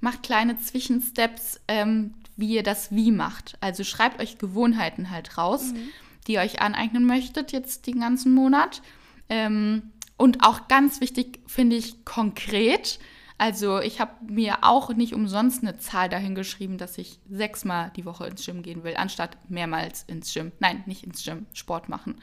[0.03, 3.57] macht kleine Zwischensteps, ähm, wie ihr das wie macht.
[3.61, 5.89] Also schreibt euch Gewohnheiten halt raus, mhm.
[6.27, 8.83] die ihr euch aneignen möchtet jetzt den ganzen Monat.
[9.29, 12.99] Ähm, und auch ganz wichtig finde ich konkret.
[13.39, 18.05] Also ich habe mir auch nicht umsonst eine Zahl dahin geschrieben, dass ich sechsmal die
[18.05, 20.51] Woche ins Gym gehen will, anstatt mehrmals ins Gym.
[20.59, 22.17] Nein, nicht ins Gym, Sport machen.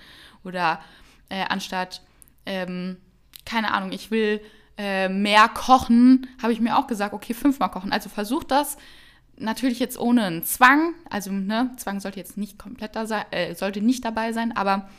[0.43, 0.81] Oder
[1.29, 2.01] äh, anstatt,
[2.45, 2.97] ähm,
[3.45, 4.41] keine Ahnung, ich will
[4.79, 7.91] äh, mehr kochen, habe ich mir auch gesagt, okay, fünfmal kochen.
[7.91, 8.77] Also versucht das
[9.35, 13.55] natürlich jetzt ohne einen Zwang, also ne, Zwang sollte jetzt nicht komplett da sein, äh,
[13.55, 14.89] sollte nicht dabei sein, aber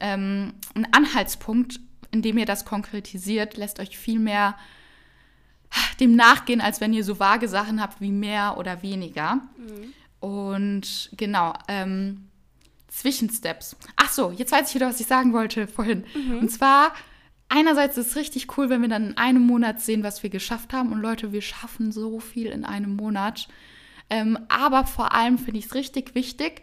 [0.00, 1.78] ähm, ein Anhaltspunkt,
[2.10, 4.56] in dem ihr das konkretisiert, lässt euch viel mehr
[6.00, 9.42] dem nachgehen, als wenn ihr so vage Sachen habt wie mehr oder weniger.
[9.58, 9.92] Mhm.
[10.20, 12.28] Und genau, ähm,
[12.88, 13.76] Zwischensteps.
[13.96, 16.06] Ach so, jetzt weiß ich wieder, was ich sagen wollte vorhin.
[16.14, 16.38] Mhm.
[16.38, 16.94] Und zwar,
[17.48, 20.72] einerseits ist es richtig cool, wenn wir dann in einem Monat sehen, was wir geschafft
[20.72, 20.92] haben.
[20.92, 23.48] Und Leute, wir schaffen so viel in einem Monat.
[24.10, 26.62] Ähm, aber vor allem finde ich es richtig wichtig,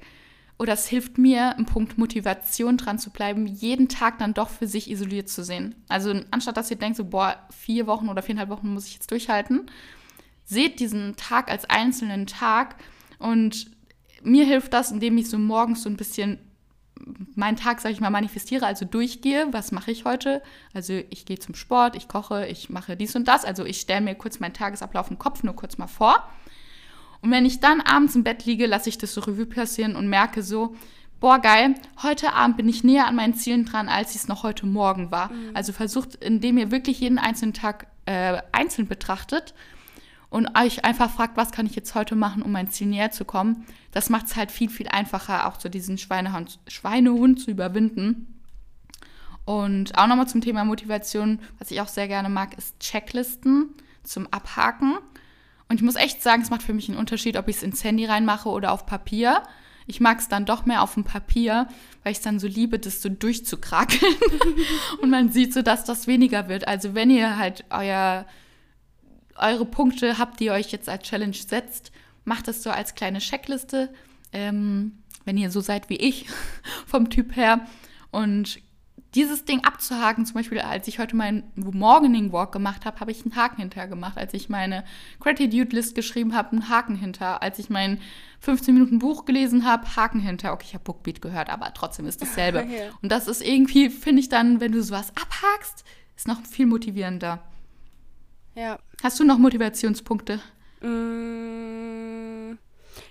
[0.58, 4.67] oder es hilft mir, im Punkt Motivation dran zu bleiben, jeden Tag dann doch für
[4.67, 5.76] sich isoliert zu sehen.
[5.89, 9.12] Also anstatt dass ihr denkt, so, boah, vier Wochen oder viereinhalb Wochen muss ich jetzt
[9.12, 9.69] durchhalten,
[10.45, 12.76] seht diesen Tag als einzelnen Tag
[13.19, 13.69] und
[14.24, 16.39] mir hilft das, indem ich so morgens so ein bisschen
[17.35, 20.41] meinen Tag, sage ich mal, manifestiere, also durchgehe, was mache ich heute?
[20.73, 23.45] Also ich gehe zum Sport, ich koche, ich mache dies und das.
[23.45, 26.27] Also ich stelle mir kurz meinen Tagesablauf im Kopf nur kurz mal vor
[27.21, 30.07] Und wenn ich dann abends im Bett liege, lasse ich das so Revue passieren und
[30.07, 30.75] merke so,
[31.19, 34.43] boah, geil, heute Abend bin ich näher an meinen Zielen dran, als ich es noch
[34.43, 35.31] heute Morgen war.
[35.31, 35.51] Mhm.
[35.53, 39.53] Also versucht, indem ihr wirklich jeden einzelnen Tag äh, einzeln betrachtet
[40.36, 43.24] und euch einfach fragt, was kann ich jetzt heute machen, um mein Ziel näher zu
[43.24, 43.65] kommen.
[43.91, 48.41] Das macht es halt viel, viel einfacher, auch so diesen Schweinehund, Schweinehund zu überwinden.
[49.45, 53.69] Und auch nochmal zum Thema Motivation, was ich auch sehr gerne mag, ist Checklisten
[54.04, 54.98] zum Abhaken.
[55.69, 57.86] Und ich muss echt sagen, es macht für mich einen Unterschied, ob ich es ins
[57.86, 59.41] Handy reinmache oder auf Papier.
[59.88, 61.69] Ich mag es dann doch mehr auf dem Papier,
[62.04, 64.15] weil ich es dann so liebe, das so durchzukrakeln.
[65.02, 66.67] und man sieht so, dass das weniger wird.
[66.67, 68.26] Also wenn ihr halt euer,
[69.36, 71.91] eure Punkte habt, die ihr euch jetzt als Challenge setzt,
[72.24, 73.93] macht das so als kleine Checkliste.
[74.34, 76.28] Ähm, wenn ihr so seid wie ich
[76.86, 77.67] vom Typ her.
[78.12, 78.60] Und
[79.15, 83.24] dieses Ding abzuhaken, zum Beispiel als ich heute meinen Morning Walk gemacht habe, habe ich
[83.24, 84.17] einen Haken hinter gemacht.
[84.17, 84.84] Als ich meine
[85.19, 87.41] Gratitude List geschrieben habe, einen Haken hinter.
[87.41, 88.02] Als ich mein
[88.41, 90.52] 15 Minuten Buch gelesen habe, Haken hinter.
[90.52, 92.60] Okay, ich habe Bookbeat gehört, aber trotzdem ist dasselbe.
[92.65, 92.89] Okay.
[93.02, 95.84] Und das ist irgendwie, finde ich dann, wenn du sowas abhakst,
[96.15, 97.41] ist noch viel motivierender.
[98.55, 98.79] Ja.
[99.03, 100.39] Hast du noch Motivationspunkte?
[100.81, 102.15] Mmh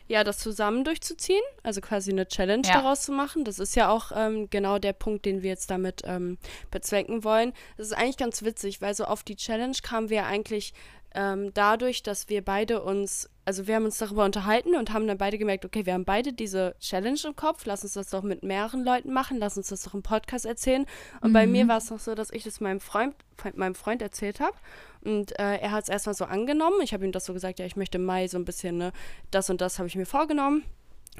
[0.07, 2.74] ja, das zusammen durchzuziehen, also quasi eine Challenge ja.
[2.74, 3.44] daraus zu machen.
[3.44, 6.38] Das ist ja auch ähm, genau der Punkt, den wir jetzt damit ähm,
[6.70, 7.52] bezwecken wollen.
[7.76, 10.74] Das ist eigentlich ganz witzig, weil so auf die Challenge kamen wir eigentlich
[11.14, 15.18] ähm, dadurch, dass wir beide uns, also wir haben uns darüber unterhalten und haben dann
[15.18, 18.42] beide gemerkt, okay, wir haben beide diese Challenge im Kopf, lass uns das doch mit
[18.42, 20.87] mehreren Leuten machen, lass uns das doch im Podcast erzählen.
[21.20, 21.35] Und mhm.
[21.35, 21.68] bei mir mhm.
[21.68, 23.14] war es noch so, dass ich das meinem Freund,
[23.54, 24.57] meinem Freund erzählt habe.
[25.04, 26.80] Und äh, er hat es erstmal so angenommen.
[26.83, 28.92] Ich habe ihm das so gesagt, ja, ich möchte im Mai so ein bisschen, ne,
[29.30, 30.64] das und das habe ich mir vorgenommen.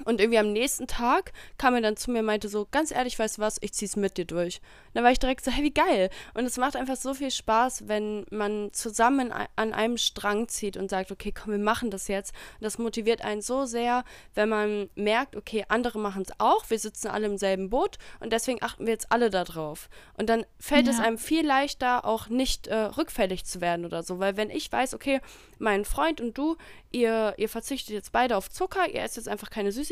[0.05, 3.19] Und irgendwie am nächsten Tag kam er dann zu mir und meinte so, ganz ehrlich,
[3.19, 4.57] weißt du was, ich zieh's mit dir durch.
[4.89, 6.11] Und dann war ich direkt so, hey, wie geil.
[6.35, 10.91] Und es macht einfach so viel Spaß, wenn man zusammen an einem Strang zieht und
[10.91, 12.35] sagt, okay, komm, wir machen das jetzt.
[12.59, 14.05] Und das motiviert einen so sehr,
[14.35, 18.33] wenn man merkt, okay, andere machen es auch, wir sitzen alle im selben Boot und
[18.33, 19.89] deswegen achten wir jetzt alle da drauf.
[20.17, 20.93] Und dann fällt ja.
[20.93, 24.19] es einem viel leichter, auch nicht äh, rückfällig zu werden oder so.
[24.19, 25.21] Weil wenn ich weiß, okay,
[25.59, 26.57] mein Freund und du,
[26.91, 29.84] ihr, ihr verzichtet jetzt beide auf Zucker, ihr esst jetzt einfach keine Süßigkeiten,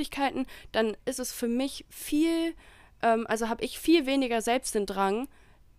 [0.73, 2.55] dann ist es für mich viel,
[3.03, 5.29] ähm, also habe ich viel weniger selbst den Drang,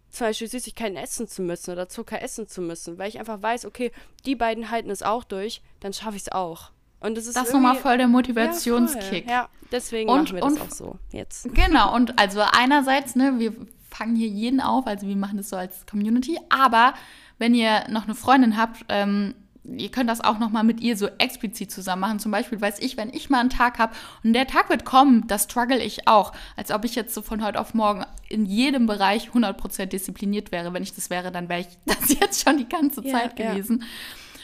[0.10, 3.65] zum Beispiel Süßigkeiten essen zu müssen oder Zucker essen zu müssen, weil ich einfach weiß,
[3.65, 3.91] okay,
[4.26, 6.71] die beiden halten es auch durch, dann schaffe ich es auch.
[6.99, 9.26] Und das ist das nochmal voll der Motivationskick.
[9.26, 11.54] Ja, ja, deswegen und, machen wir und, das auch so jetzt.
[11.54, 13.54] Genau, und also einerseits, ne, wir
[13.89, 16.93] fangen hier jeden auf, also wir machen das so als Community, aber
[17.39, 20.97] wenn ihr noch eine Freundin habt, ähm, ihr könnt das auch noch mal mit ihr
[20.97, 22.19] so explizit zusammen machen.
[22.19, 25.26] Zum Beispiel weiß ich, wenn ich mal einen Tag habe und der Tag wird kommen,
[25.28, 26.34] das struggle ich auch.
[26.58, 30.73] Als ob ich jetzt so von heute auf morgen in jedem Bereich 100% diszipliniert wäre.
[30.73, 33.80] Wenn ich das wäre, dann wäre ich das jetzt schon die ganze Zeit ja, gewesen.
[33.82, 33.88] Ja.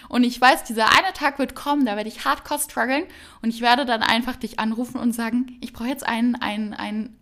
[0.10, 3.04] Und ich weiß, dieser eine Tag wird kommen, da werde ich hardcore strugglen
[3.44, 7.19] und ich werde dann einfach dich anrufen und sagen, ich brauche jetzt einen, einen, einen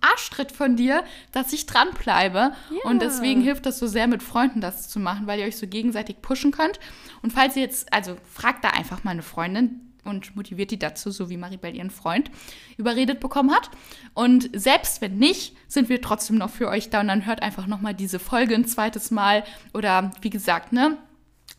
[0.00, 2.52] Arschtritt von dir, dass ich dranbleibe.
[2.70, 2.80] Yeah.
[2.84, 5.66] Und deswegen hilft das so sehr, mit Freunden das zu machen, weil ihr euch so
[5.66, 6.80] gegenseitig pushen könnt.
[7.22, 11.10] Und falls ihr jetzt, also fragt da einfach mal eine Freundin, und motiviert die dazu,
[11.10, 12.30] so wie Maribel ihren Freund
[12.76, 13.70] überredet bekommen hat.
[14.14, 17.66] Und selbst wenn nicht, sind wir trotzdem noch für euch da und dann hört einfach
[17.66, 19.44] nochmal diese Folge ein zweites Mal.
[19.74, 20.96] Oder wie gesagt, ne,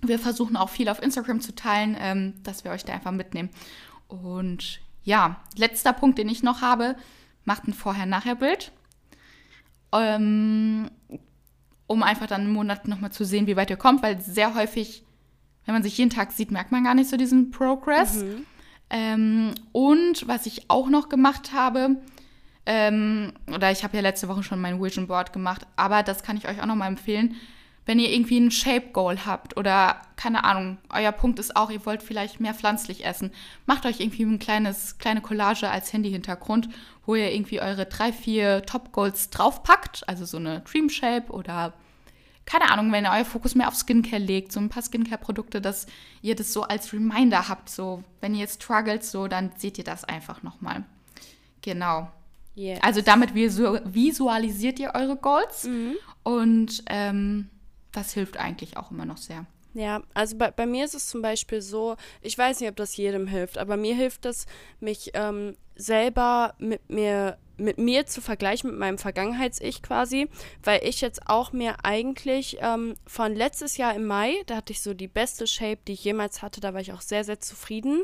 [0.02, 3.50] wir versuchen auch viel auf Instagram zu teilen, ähm, dass wir euch da einfach mitnehmen.
[4.08, 6.96] Und ja, letzter Punkt, den ich noch habe,
[7.46, 8.72] macht ein Vorher-Nachher-Bild,
[9.94, 10.90] ähm,
[11.88, 15.04] um einfach dann im Monat nochmal zu sehen, wie weit ihr kommt, weil sehr häufig,
[15.66, 18.24] wenn man sich jeden Tag sieht, merkt man gar nicht so diesen Progress.
[18.24, 18.46] Mhm.
[18.90, 21.98] Ähm, und was ich auch noch gemacht habe,
[22.66, 26.38] ähm, oder ich habe ja letzte Woche schon mein Vision Board gemacht, aber das kann
[26.38, 27.36] ich euch auch nochmal empfehlen,
[27.86, 31.86] wenn ihr irgendwie ein Shape Goal habt oder keine Ahnung, euer Punkt ist auch, ihr
[31.86, 33.32] wollt vielleicht mehr pflanzlich essen,
[33.66, 36.70] macht euch irgendwie ein kleines kleine Collage als Handy-Hintergrund,
[37.06, 41.74] wo ihr irgendwie eure drei, vier Top Goals draufpackt, also so eine Dream Shape oder
[42.46, 45.86] keine Ahnung, wenn ihr euer Fokus mehr auf Skincare legt, so ein paar Skincare-Produkte, dass
[46.22, 50.04] ihr das so als Reminder habt, so wenn ihr struggelt, so dann seht ihr das
[50.04, 50.84] einfach nochmal.
[51.62, 52.12] Genau.
[52.56, 52.80] Yes.
[52.82, 55.96] Also damit visualisiert ihr eure Goals mhm.
[56.24, 57.50] und ähm,
[57.92, 59.46] das hilft eigentlich auch immer noch sehr.
[59.74, 62.98] Ja, also bei, bei mir ist es zum Beispiel so, ich weiß nicht, ob das
[62.98, 64.46] jedem hilft, aber mir hilft es,
[64.82, 70.28] mich ähm, selber mit mir mit mir zu vergleichen, mit meinem Vergangenheits-Ich quasi,
[70.64, 74.82] weil ich jetzt auch mir eigentlich ähm, von letztes Jahr im Mai, da hatte ich
[74.82, 78.04] so die beste Shape, die ich jemals hatte, da war ich auch sehr, sehr zufrieden.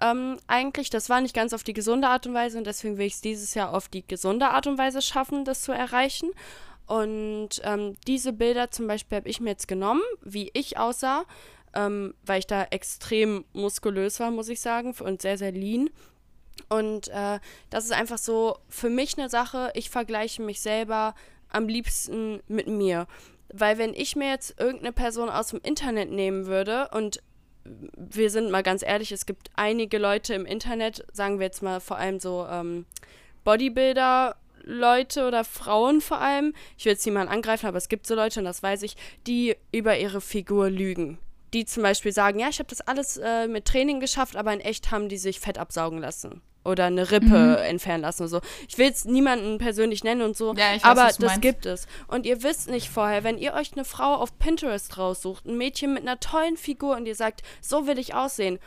[0.00, 3.06] Ähm, eigentlich, das war nicht ganz auf die gesunde Art und Weise und deswegen will
[3.06, 6.30] ich es dieses Jahr auf die gesunde Art und Weise schaffen, das zu erreichen.
[6.90, 11.24] Und ähm, diese Bilder zum Beispiel habe ich mir jetzt genommen, wie ich aussah.
[11.74, 15.90] ähm, weil ich da extrem muskulös war, muss ich sagen, und sehr, sehr lean.
[16.68, 17.38] Und äh,
[17.70, 21.14] das ist einfach so für mich eine Sache, ich vergleiche mich selber
[21.48, 23.06] am liebsten mit mir.
[23.52, 27.22] Weil wenn ich mir jetzt irgendeine Person aus dem Internet nehmen würde und
[27.64, 31.80] wir sind mal ganz ehrlich, es gibt einige Leute im Internet, sagen wir jetzt mal
[31.80, 32.86] vor allem so ähm,
[33.44, 38.14] Bodybuilder, Leute oder Frauen vor allem, ich will jetzt niemanden angreifen, aber es gibt so
[38.14, 38.96] Leute, und das weiß ich,
[39.26, 41.18] die über ihre Figur lügen.
[41.52, 44.60] Die zum Beispiel sagen, ja, ich habe das alles äh, mit Training geschafft, aber in
[44.60, 47.56] echt haben die sich Fett absaugen lassen oder eine Rippe mhm.
[47.56, 48.40] entfernen lassen und so.
[48.68, 51.42] Ich will jetzt niemanden persönlich nennen und so, ja, weiß, aber das meinst.
[51.42, 51.86] gibt es.
[52.06, 55.94] Und ihr wisst nicht vorher, wenn ihr euch eine Frau auf Pinterest raussucht, ein Mädchen
[55.94, 58.58] mit einer tollen Figur und ihr sagt, so will ich aussehen,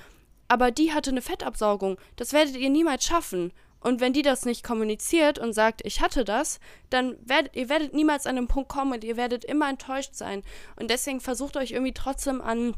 [0.47, 3.53] aber die hatte eine Fettabsaugung, das werdet ihr niemals schaffen.
[3.83, 7.93] Und wenn die das nicht kommuniziert und sagt, ich hatte das, dann werdet ihr werdet
[7.93, 10.41] niemals an den Punkt kommen und ihr werdet immer enttäuscht sein.
[10.77, 12.75] Und deswegen versucht euch irgendwie trotzdem an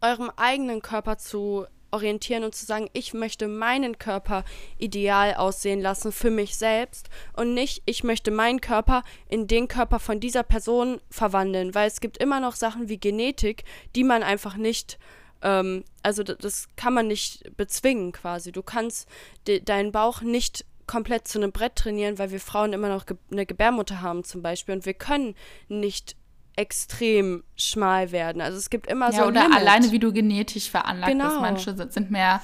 [0.00, 4.44] eurem eigenen Körper zu orientieren und zu sagen, ich möchte meinen Körper
[4.78, 10.00] ideal aussehen lassen für mich selbst und nicht, ich möchte meinen Körper in den Körper
[10.00, 13.64] von dieser Person verwandeln, weil es gibt immer noch Sachen wie Genetik,
[13.94, 14.98] die man einfach nicht
[15.44, 18.50] ähm, also das kann man nicht bezwingen quasi.
[18.50, 19.08] Du kannst
[19.46, 23.16] de deinen Bauch nicht komplett zu einem Brett trainieren, weil wir Frauen immer noch ge
[23.30, 25.34] eine Gebärmutter haben zum Beispiel und wir können
[25.68, 26.16] nicht
[26.56, 28.40] extrem schmal werden.
[28.40, 29.28] Also es gibt immer ja, so.
[29.28, 29.58] Oder Limit.
[29.58, 31.28] alleine wie du genetisch veranlagt genau.
[31.28, 31.40] bist.
[31.40, 32.40] Manche sind mehr,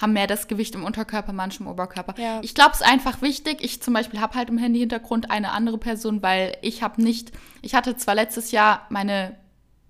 [0.00, 2.14] haben mehr das Gewicht im Unterkörper, manche im Oberkörper.
[2.20, 2.40] Ja.
[2.42, 3.64] Ich glaube, es ist einfach wichtig.
[3.64, 7.74] Ich zum Beispiel habe halt im Handy-Hintergrund eine andere Person, weil ich habe nicht, ich
[7.74, 9.36] hatte zwar letztes Jahr meine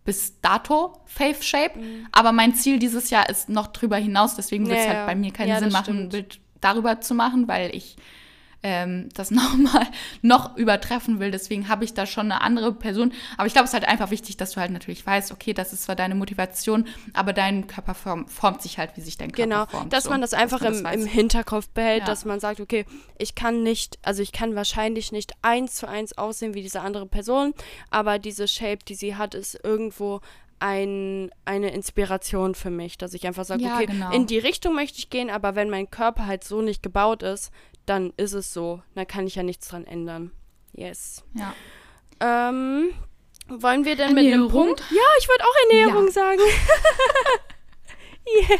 [0.04, 2.06] bis dato Faith Shape, mhm.
[2.12, 4.36] aber mein Ziel dieses Jahr ist noch drüber hinaus.
[4.36, 7.14] Deswegen wird es ja, halt bei mir keinen ja, Sinn machen, ein Bild darüber zu
[7.14, 7.96] machen, weil ich
[8.64, 9.86] ähm, das nochmal
[10.22, 11.30] noch übertreffen will.
[11.30, 13.12] Deswegen habe ich da schon eine andere Person.
[13.36, 15.72] Aber ich glaube, es ist halt einfach wichtig, dass du halt natürlich weißt, okay, das
[15.72, 19.42] ist zwar deine Motivation, aber dein Körper form, formt sich halt, wie sich dein Körper
[19.42, 19.72] genau, formt.
[19.72, 22.06] Genau, dass so, man das einfach man im, das im, Hinterkopf behält, ja.
[22.06, 22.86] dass man sagt, okay,
[23.18, 27.06] ich kann nicht, also ich kann wahrscheinlich nicht eins zu eins aussehen wie diese andere
[27.06, 27.52] Person,
[27.90, 30.22] aber diese Shape, die sie hat, ist irgendwo
[30.64, 34.10] ein, eine Inspiration für mich, dass ich einfach sage, ja, okay, genau.
[34.12, 37.52] in die Richtung möchte ich gehen, aber wenn mein Körper halt so nicht gebaut ist,
[37.84, 38.80] dann ist es so.
[38.94, 40.30] Da kann ich ja nichts dran ändern.
[40.72, 41.22] Yes.
[41.34, 41.54] Ja.
[42.20, 42.94] Ähm,
[43.46, 44.14] wollen wir denn Ernährung?
[44.14, 44.82] mit einem Punkt?
[44.90, 46.12] Ja, ich wollte auch Ernährung ja.
[46.12, 46.40] sagen.
[48.48, 48.58] yeah.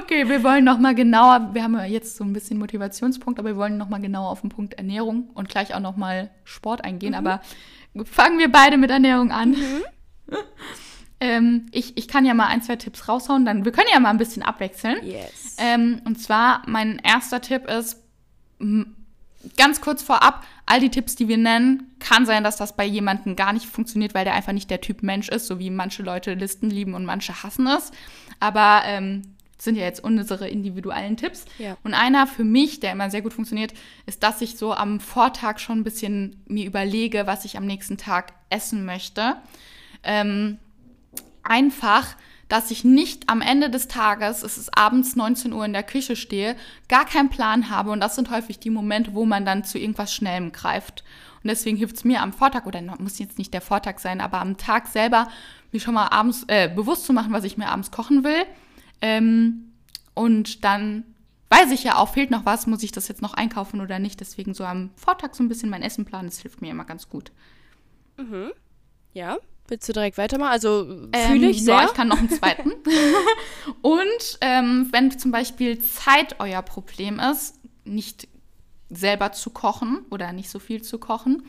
[0.00, 3.50] Okay, wir wollen noch mal genauer, wir haben ja jetzt so ein bisschen Motivationspunkt, aber
[3.50, 6.84] wir wollen noch mal genauer auf den Punkt Ernährung und gleich auch noch mal Sport
[6.84, 7.10] eingehen.
[7.10, 7.18] Mhm.
[7.18, 7.42] Aber
[8.06, 9.50] fangen wir beide mit Ernährung an.
[9.50, 9.82] Mhm.
[11.20, 14.10] ähm, ich, ich kann ja mal ein, zwei Tipps raushauen, dann wir können ja mal
[14.10, 14.98] ein bisschen abwechseln.
[15.04, 15.56] Yes.
[15.58, 18.02] Ähm, und zwar, mein erster Tipp ist,
[19.56, 23.36] ganz kurz vorab, all die Tipps, die wir nennen, kann sein, dass das bei jemandem
[23.36, 26.34] gar nicht funktioniert, weil der einfach nicht der Typ Mensch ist, so wie manche Leute
[26.34, 27.90] Listen lieben und manche hassen es.
[28.40, 29.22] Aber ähm,
[29.58, 31.44] sind ja jetzt unsere individuellen Tipps.
[31.58, 31.76] Ja.
[31.84, 33.72] Und einer für mich, der immer sehr gut funktioniert,
[34.06, 37.96] ist, dass ich so am Vortag schon ein bisschen mir überlege, was ich am nächsten
[37.96, 39.36] Tag essen möchte.
[40.02, 40.58] Ähm,
[41.44, 42.16] einfach
[42.48, 46.16] dass ich nicht am Ende des Tages, es ist abends 19 Uhr in der Küche
[46.16, 46.56] stehe,
[46.88, 47.90] gar keinen Plan habe.
[47.90, 51.04] Und das sind häufig die Momente, wo man dann zu irgendwas Schnellem greift.
[51.42, 54.40] Und deswegen hilft es mir am Vortag, oder muss jetzt nicht der Vortag sein, aber
[54.40, 55.28] am Tag selber,
[55.72, 58.44] mir schon mal abends äh, bewusst zu machen, was ich mir abends kochen will.
[59.00, 59.72] Ähm,
[60.14, 61.04] und dann
[61.48, 64.20] weiß ich ja auch, fehlt noch was, muss ich das jetzt noch einkaufen oder nicht.
[64.20, 67.08] Deswegen so am Vortag so ein bisschen mein Essen planen, das hilft mir immer ganz
[67.08, 67.32] gut.
[68.16, 68.52] Mhm.
[69.12, 70.52] Ja, Willst du direkt weitermachen?
[70.52, 71.74] Also fühle ähm, ich sehr.
[71.74, 72.72] Ja, ich kann noch einen zweiten.
[73.82, 78.28] und ähm, wenn zum Beispiel Zeit euer Problem ist, nicht
[78.90, 81.46] selber zu kochen oder nicht so viel zu kochen,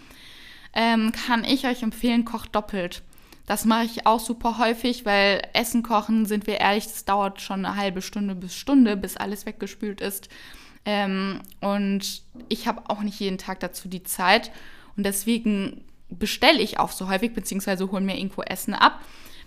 [0.74, 3.04] ähm, kann ich euch empfehlen, kocht doppelt.
[3.46, 7.66] Das mache ich auch super häufig, weil Essen kochen, sind wir ehrlich, das dauert schon
[7.66, 10.30] eine halbe Stunde bis Stunde, bis alles weggespült ist.
[10.86, 14.52] Ähm, und ich habe auch nicht jeden Tag dazu die Zeit.
[14.98, 19.00] Und deswegen bestelle ich auch so häufig, beziehungsweise hole mir irgendwo Essen ab.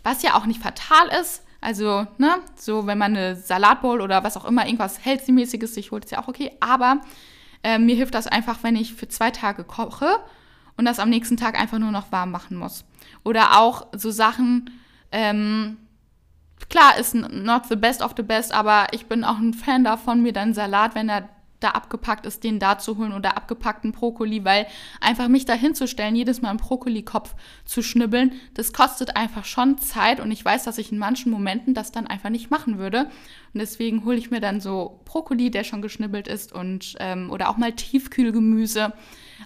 [0.03, 1.45] Was ja auch nicht fatal ist.
[1.61, 6.05] Also, ne, so wenn man eine Salatbowl oder was auch immer, irgendwas Healthy-mäßiges sich holt,
[6.05, 6.53] ist ja auch okay.
[6.61, 7.01] Aber
[7.65, 10.19] äh, mir hilft das einfach, wenn ich für zwei Tage koche
[10.77, 12.85] und das am nächsten Tag einfach nur noch warm machen muss.
[13.25, 14.71] Oder auch so Sachen,
[15.11, 15.79] ähm,
[16.69, 20.23] klar, ist not the best of the best, aber ich bin auch ein Fan davon,
[20.23, 21.29] mir dann Salat, wenn er
[21.61, 24.67] da abgepackt ist, den da zu holen oder abgepackten Brokkoli, weil
[25.01, 27.35] einfach mich da hinzustellen, jedes Mal einen Brokkolikopf
[27.65, 31.75] zu schnibbeln, das kostet einfach schon Zeit und ich weiß, dass ich in manchen Momenten
[31.75, 33.11] das dann einfach nicht machen würde.
[33.55, 37.49] Und deswegen hole ich mir dann so Brokkoli, der schon geschnibbelt ist und ähm, oder
[37.49, 38.93] auch mal Tiefkühlgemüse,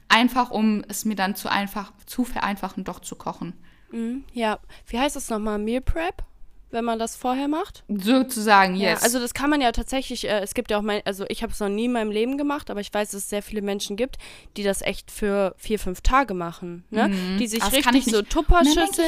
[0.08, 3.54] einfach um es mir dann zu einfach zu vereinfachen, doch zu kochen.
[3.90, 5.58] Mhm, ja, wie heißt das nochmal?
[5.58, 6.24] Meal Prep?
[6.72, 7.84] Wenn man das vorher macht.
[7.88, 9.00] Sozusagen, yes.
[9.00, 11.42] Ja, also das kann man ja tatsächlich, äh, es gibt ja auch mein, also ich
[11.42, 13.62] habe es noch nie in meinem Leben gemacht, aber ich weiß, dass es sehr viele
[13.62, 14.16] Menschen gibt,
[14.56, 16.84] die das echt für vier, fünf Tage machen.
[16.90, 17.08] Ne?
[17.08, 17.38] Mhm.
[17.38, 18.22] Die sich Das kann richtig ich so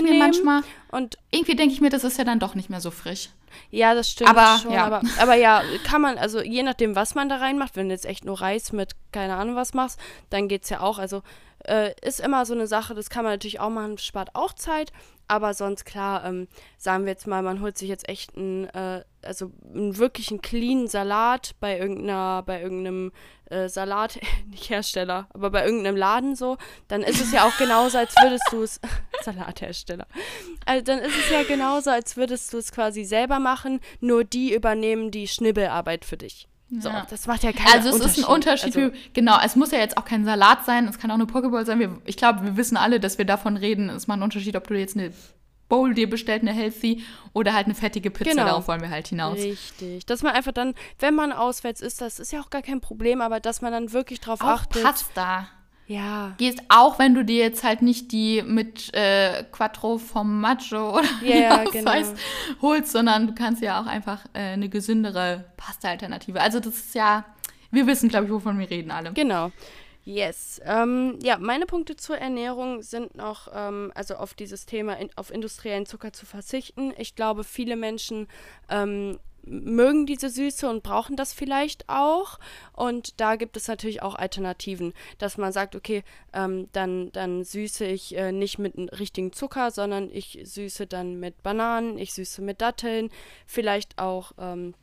[0.03, 0.19] mir nehmen.
[0.19, 3.31] manchmal, und irgendwie denke ich mir, das ist ja dann doch nicht mehr so frisch.
[3.71, 4.73] ja, das stimmt Aber, schon.
[4.73, 4.85] ja.
[4.85, 8.07] Aber, aber ja, kann man, also je nachdem, was man da reinmacht, wenn du jetzt
[8.07, 9.99] echt nur Reis mit keine Ahnung was machst,
[10.31, 10.99] dann geht's ja auch.
[10.99, 11.23] Also
[11.65, 14.93] äh, ist immer so eine Sache, das kann man natürlich auch machen, spart auch Zeit.
[15.27, 19.03] Aber sonst klar, ähm, sagen wir jetzt mal, man holt sich jetzt echt einen, äh,
[19.23, 23.11] also einen wirklichen clean Salat bei irgendeiner, bei irgendeinem
[23.47, 26.59] äh, Salat, nicht Hersteller, aber bei irgendeinem Laden so,
[26.89, 28.81] dann ist es ja auch genauso, als würdest du es,
[29.23, 30.07] Salathersteller,
[30.67, 34.55] also dann ist es ja genauso, als würdest du es quasi selber machen, nur die
[34.55, 36.49] übernehmen die Schnibbelarbeit für dich.
[36.71, 37.07] So, Ja.
[37.09, 38.19] das macht ja keinen Also es Unterschied.
[38.19, 38.77] ist ein Unterschied.
[38.77, 41.65] Also, genau, es muss ja jetzt auch kein Salat sein, es kann auch eine Pokéball
[41.67, 41.79] sein.
[41.79, 43.91] Wir, ich glaube, wir wissen alle, dass wir davon reden.
[43.91, 45.13] Es macht einen Unterschied, ob du jetzt eine
[45.69, 47.03] Bowl dir bestellt, eine Healthy
[47.33, 48.31] oder halt eine fettige Pizza.
[48.31, 48.45] Genau.
[48.45, 49.39] Darauf wollen wir halt hinaus.
[49.39, 50.05] Richtig.
[50.07, 53.21] Dass man einfach dann, wenn man auswärts ist, das ist ja auch gar kein Problem,
[53.21, 54.83] aber dass man dann wirklich drauf Auch achtet.
[54.83, 55.49] Pasta.
[55.87, 56.35] Ja.
[56.39, 61.65] Gehst auch, wenn du dir jetzt halt nicht die mit äh, Quattro Formaggio oder Ja,
[61.65, 61.91] das genau.
[61.93, 62.17] heißt,
[62.63, 66.41] holst, sondern du kannst ja auch einfach äh, eine gesündere Pasta-Alternative.
[66.41, 67.25] Also das ist ja,
[67.71, 69.13] wir wissen, glaube ich, wovon wir reden alle.
[69.13, 69.51] Genau.
[70.07, 70.61] Yes.
[70.65, 75.31] Ähm, ja, meine Punkte zur Ernährung sind noch, ähm, also auf dieses Thema, in, auf
[75.33, 76.93] industriellen Zucker zu verzichten.
[76.99, 78.29] Ich glaube, viele Menschen
[78.69, 82.39] ähm, mögen diese Süße und brauchen das vielleicht auch.
[82.73, 87.85] Und da gibt es natürlich auch Alternativen, dass man sagt, okay, ähm, dann, dann süße
[87.85, 92.43] ich äh, nicht mit einem richtigen Zucker, sondern ich süße dann mit Bananen, ich süße
[92.43, 93.11] mit Datteln,
[93.47, 94.75] vielleicht auch, ähm,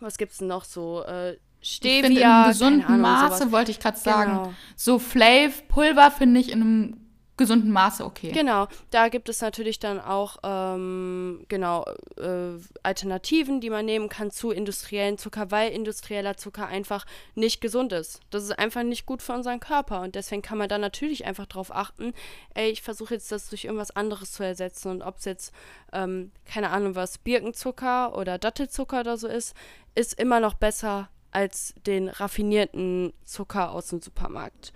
[0.00, 3.52] was gibt es noch so, äh, Stevia, Ich finde, in einem gesunden Ahnung, Maße, sowas.
[3.52, 4.30] wollte ich gerade sagen.
[4.30, 4.54] Genau.
[4.76, 7.07] So Flav-Pulver finde ich in einem
[7.38, 8.32] gesunden Maße okay.
[8.32, 11.84] Genau, da gibt es natürlich dann auch ähm, genau
[12.18, 17.92] äh, Alternativen, die man nehmen kann zu industriellen Zucker, weil industrieller Zucker einfach nicht gesund
[17.92, 18.20] ist.
[18.30, 21.46] Das ist einfach nicht gut für unseren Körper und deswegen kann man dann natürlich einfach
[21.46, 22.12] darauf achten,
[22.54, 25.54] ey, ich versuche jetzt das durch irgendwas anderes zu ersetzen und ob es jetzt,
[25.92, 29.54] ähm, keine Ahnung was, Birkenzucker oder Dattelzucker oder so ist,
[29.94, 34.72] ist immer noch besser als den raffinierten Zucker aus dem Supermarkt.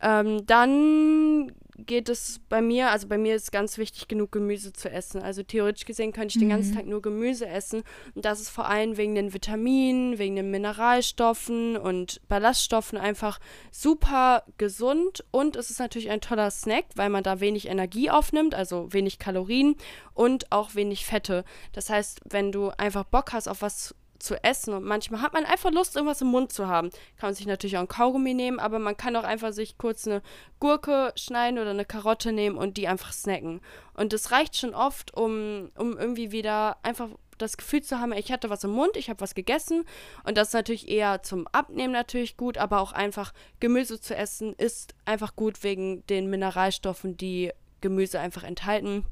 [0.00, 4.90] Ähm, dann geht es bei mir, also bei mir ist ganz wichtig, genug Gemüse zu
[4.90, 5.22] essen.
[5.22, 7.82] Also theoretisch gesehen könnte ich den ganzen Tag nur Gemüse essen.
[8.14, 13.38] Und das ist vor allem wegen den Vitaminen, wegen den Mineralstoffen und Ballaststoffen einfach
[13.70, 15.24] super gesund.
[15.30, 19.18] Und es ist natürlich ein toller Snack, weil man da wenig Energie aufnimmt, also wenig
[19.18, 19.76] Kalorien
[20.14, 21.44] und auch wenig Fette.
[21.72, 25.44] Das heißt, wenn du einfach Bock hast auf was zu essen und manchmal hat man
[25.44, 26.90] einfach Lust, irgendwas im Mund zu haben.
[27.16, 30.06] Kann man sich natürlich auch ein Kaugummi nehmen, aber man kann auch einfach sich kurz
[30.06, 30.22] eine
[30.60, 33.60] Gurke schneiden oder eine Karotte nehmen und die einfach snacken.
[33.94, 37.08] Und das reicht schon oft, um, um irgendwie wieder einfach
[37.38, 39.84] das Gefühl zu haben, ich hatte was im Mund, ich habe was gegessen
[40.24, 44.54] und das ist natürlich eher zum Abnehmen natürlich gut, aber auch einfach Gemüse zu essen
[44.54, 49.06] ist einfach gut wegen den Mineralstoffen, die Gemüse einfach enthalten.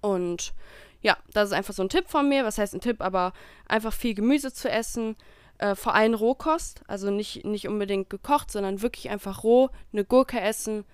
[0.00, 0.54] Und
[1.00, 2.44] ja, das ist einfach so ein Tipp von mir.
[2.44, 3.00] Was heißt ein Tipp?
[3.00, 3.32] Aber
[3.66, 5.16] einfach viel Gemüse zu essen.
[5.58, 6.82] Äh, vor allem Rohkost.
[6.86, 9.70] Also nicht, nicht unbedingt gekocht, sondern wirklich einfach roh.
[9.92, 10.84] Eine Gurke essen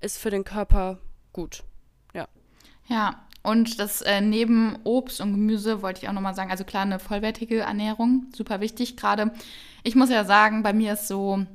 [0.00, 0.98] ist für den Körper
[1.32, 1.64] gut.
[2.14, 2.28] Ja.
[2.86, 6.82] Ja, und das äh, neben Obst und Gemüse wollte ich auch nochmal sagen, also klar,
[6.82, 9.32] eine vollwertige Ernährung, super wichtig gerade.
[9.84, 11.46] Ich muss ja sagen, bei mir ist so,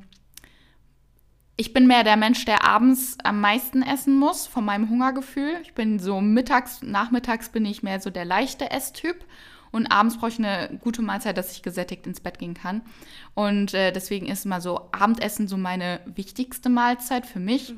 [1.56, 5.58] ich bin mehr der Mensch, der abends am meisten essen muss, von meinem Hungergefühl.
[5.62, 9.24] Ich bin so mittags, nachmittags bin ich mehr so der leichte Esstyp.
[9.72, 12.82] Und abends brauche ich eine gute Mahlzeit, dass ich gesättigt ins Bett gehen kann.
[13.34, 17.74] Und äh, deswegen ist mal so Abendessen so meine wichtigste Mahlzeit für mich.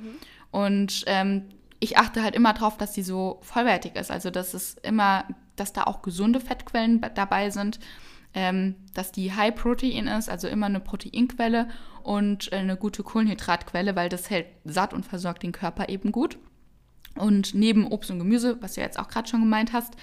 [0.51, 1.45] Und ähm,
[1.79, 4.11] ich achte halt immer drauf, dass die so vollwertig ist.
[4.11, 7.79] Also dass es immer, dass da auch gesunde Fettquellen dabei sind,
[8.33, 11.69] ähm, dass die High Protein ist, also immer eine Proteinquelle
[12.05, 16.37] und äh, eine gute Kohlenhydratquelle, weil das hält satt und versorgt den Körper eben gut.
[17.15, 19.95] Und neben Obst und Gemüse, was du jetzt auch gerade schon gemeint hast,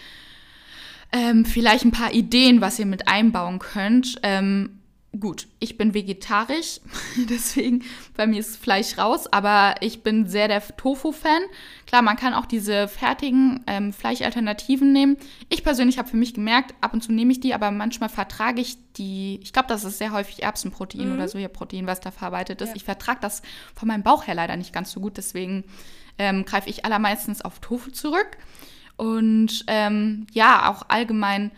[1.13, 4.19] ähm, vielleicht ein paar Ideen, was ihr mit einbauen könnt.
[4.23, 4.82] Ähm,
[5.19, 6.81] gut, ich bin vegetarisch,
[7.29, 7.85] deswegen
[8.17, 11.43] bei mir ist Fleisch raus, aber ich bin sehr der Tofu-Fan.
[11.87, 15.17] Klar, man kann auch diese fertigen ähm, Fleischalternativen nehmen.
[15.51, 18.61] Ich persönlich habe für mich gemerkt, ab und zu nehme ich die, aber manchmal vertrage
[18.61, 22.71] ich die, ich glaube, das ist sehr häufig Erbsenprotein oder Sojaprotein, was da verarbeitet ist.
[22.71, 22.77] Ja.
[22.77, 23.43] Ich vertrage das
[23.75, 25.65] von meinem Bauch her leider nicht ganz so gut, deswegen
[26.19, 28.39] ähm, greife ich allermeistens auf Tofu zurück.
[28.97, 31.51] Und ähm, ja, auch allgemein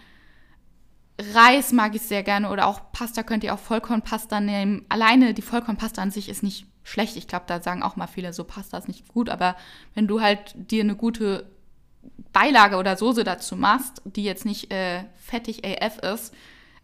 [1.18, 4.84] Reis mag ich sehr gerne oder auch Pasta könnt ihr auch Vollkornpasta nehmen.
[4.88, 7.16] Alleine die Vollkornpasta an sich ist nicht schlecht.
[7.16, 9.56] Ich glaube, da sagen auch mal viele so, Pasta ist nicht gut, aber
[9.94, 11.46] wenn du halt dir eine gute
[12.32, 16.34] Beilage oder Soße dazu machst, die jetzt nicht äh, fettig AF ist,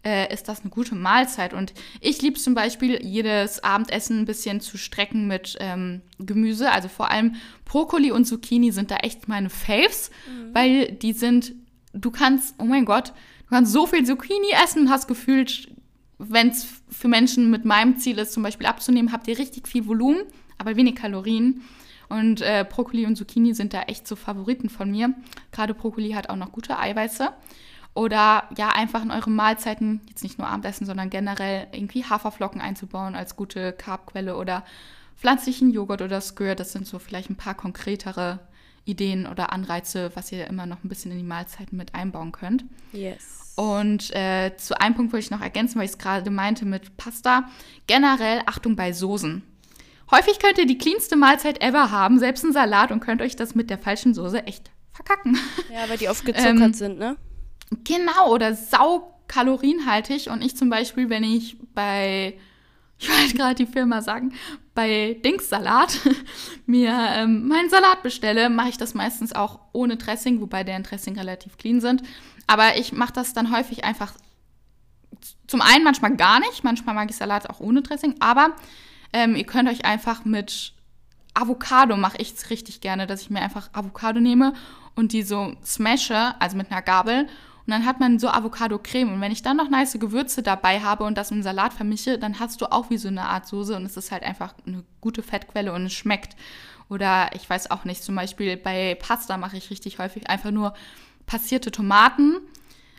[0.03, 1.53] äh, ist das eine gute Mahlzeit.
[1.53, 6.71] Und ich liebe zum Beispiel jedes Abendessen ein bisschen zu strecken mit ähm, Gemüse.
[6.71, 10.55] Also vor allem Brokkoli und Zucchini sind da echt meine Faves, mhm.
[10.55, 11.53] weil die sind,
[11.93, 13.13] du kannst, oh mein Gott,
[13.51, 15.67] du kannst so viel Zucchini essen hast gefühlt,
[16.17, 19.85] wenn es für Menschen mit meinem Ziel ist, zum Beispiel abzunehmen, habt ihr richtig viel
[19.87, 20.23] Volumen,
[20.57, 21.61] aber wenig Kalorien.
[22.07, 25.13] Und äh, Brokkoli und Zucchini sind da echt so Favoriten von mir.
[25.51, 27.29] Gerade Brokkoli hat auch noch gute Eiweiße.
[27.93, 33.15] Oder ja, einfach in eure Mahlzeiten, jetzt nicht nur Abendessen, sondern generell irgendwie Haferflocken einzubauen
[33.15, 34.63] als gute Carbquelle oder
[35.17, 36.61] pflanzlichen Joghurt oder Skirt.
[36.61, 38.39] Das sind so vielleicht ein paar konkretere
[38.91, 42.65] Ideen oder Anreize, was ihr immer noch ein bisschen in die Mahlzeiten mit einbauen könnt.
[42.91, 43.53] Yes.
[43.55, 46.97] Und äh, zu einem Punkt wollte ich noch ergänzen, weil ich es gerade meinte mit
[46.97, 47.49] Pasta.
[47.87, 49.43] Generell Achtung bei Soßen.
[50.09, 53.55] Häufig könnt ihr die cleanste Mahlzeit ever haben, selbst ein Salat, und könnt euch das
[53.55, 55.37] mit der falschen Soße echt verkacken.
[55.71, 57.15] Ja, weil die oft gezuckert ähm, sind, ne?
[57.85, 60.29] Genau, oder sau kalorienhaltig.
[60.29, 62.37] Und ich zum Beispiel, wenn ich bei,
[63.01, 64.33] ich wollte gerade die Firma sagen,
[64.75, 65.99] bei Dingssalat
[66.65, 71.17] mir ähm, meinen Salat bestelle, mache ich das meistens auch ohne Dressing, wobei deren Dressing
[71.17, 72.03] relativ clean sind.
[72.47, 74.13] Aber ich mache das dann häufig einfach
[75.47, 78.55] zum einen manchmal gar nicht, manchmal mag ich Salat auch ohne Dressing, aber
[79.13, 80.73] ähm, ihr könnt euch einfach mit
[81.33, 84.53] Avocado mache ich es richtig gerne, dass ich mir einfach Avocado nehme
[84.95, 87.27] und die so smashe, also mit einer Gabel.
[87.71, 89.13] Und dann hat man so Avocado-Creme.
[89.13, 92.37] Und wenn ich dann noch nice Gewürze dabei habe und das im Salat vermische, dann
[92.37, 95.23] hast du auch wie so eine Art Soße und es ist halt einfach eine gute
[95.23, 96.35] Fettquelle und es schmeckt.
[96.89, 100.73] Oder ich weiß auch nicht, zum Beispiel bei Pasta mache ich richtig häufig einfach nur
[101.25, 102.39] passierte Tomaten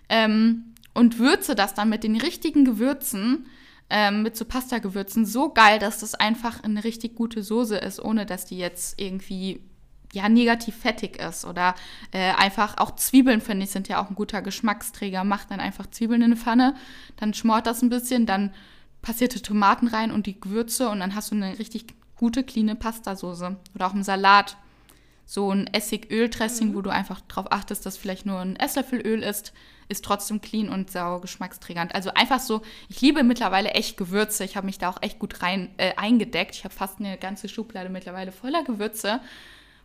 [0.08, 3.44] ähm, und würze das dann mit den richtigen Gewürzen
[3.90, 8.24] ähm, mit so Pasta-Gewürzen so geil, dass das einfach eine richtig gute Soße ist, ohne
[8.24, 9.60] dass die jetzt irgendwie
[10.12, 11.74] ja negativ fettig ist oder
[12.12, 15.24] äh, einfach auch Zwiebeln finde ich sind ja auch ein guter Geschmacksträger.
[15.24, 16.74] Macht dann einfach Zwiebeln in eine Pfanne,
[17.16, 18.52] dann schmort das ein bisschen, dann
[19.00, 21.86] passierte Tomaten rein und die Gewürze und dann hast du eine richtig
[22.16, 24.56] gute cleane Pastasoße oder auch im Salat
[25.24, 26.74] so ein Essig-Öl-Dressing, mhm.
[26.74, 29.52] wo du einfach darauf achtest, dass vielleicht nur ein Esslöffel Öl ist,
[29.88, 31.94] ist trotzdem clean und sauer geschmacksträgernd.
[31.94, 34.44] Also einfach so, ich liebe mittlerweile echt Gewürze.
[34.44, 36.54] Ich habe mich da auch echt gut rein äh, eingedeckt.
[36.54, 39.20] Ich habe fast eine ganze Schublade mittlerweile voller Gewürze,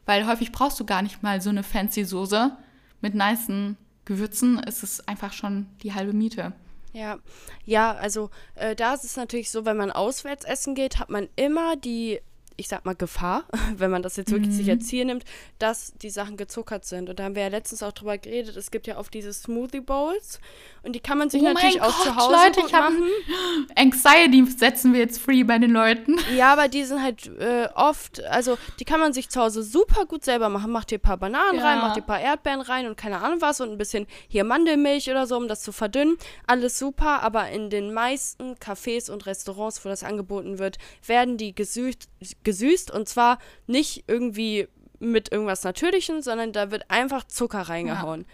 [0.08, 2.58] weil häufig brauchst du gar nicht mal so eine fancy Soße.
[3.02, 6.54] Mit nicen Gewürzen ist es einfach schon die halbe Miete.
[6.94, 7.20] Ja,
[7.66, 11.28] ja, also äh, da ist es natürlich so, wenn man auswärts essen geht, hat man
[11.36, 12.22] immer die
[12.58, 13.46] ich sag mal, Gefahr,
[13.78, 14.58] wenn man das jetzt wirklich mhm.
[14.58, 15.24] sich als Ziel nimmt,
[15.60, 17.10] dass die Sachen gezuckert sind.
[17.10, 19.80] Und da haben wir ja letztens auch drüber geredet, es gibt ja oft diese Smoothie
[19.80, 20.40] Bowls
[20.84, 23.04] und die kann man sich oh natürlich auch zu Hause Leute, ich machen.
[23.76, 26.18] Anxiety setzen wir jetzt free bei den Leuten.
[26.38, 30.06] Ja, aber die sind halt äh, oft, also die kann man sich zu Hause super
[30.06, 30.72] gut selber machen.
[30.72, 31.66] Macht ihr ein paar Bananen ja.
[31.66, 34.44] rein, macht ihr ein paar Erdbeeren rein und keine Ahnung was und ein bisschen hier
[34.44, 36.18] Mandelmilch oder so, um das zu verdünnen.
[36.46, 41.56] Alles super, aber in den meisten Cafés und Restaurants, wo das angeboten wird, werden die
[41.56, 42.08] gesüßt
[42.48, 44.70] gesüßt und zwar nicht irgendwie
[45.00, 48.22] mit irgendwas Natürlichem, sondern da wird einfach Zucker reingehauen.
[48.22, 48.28] Ja.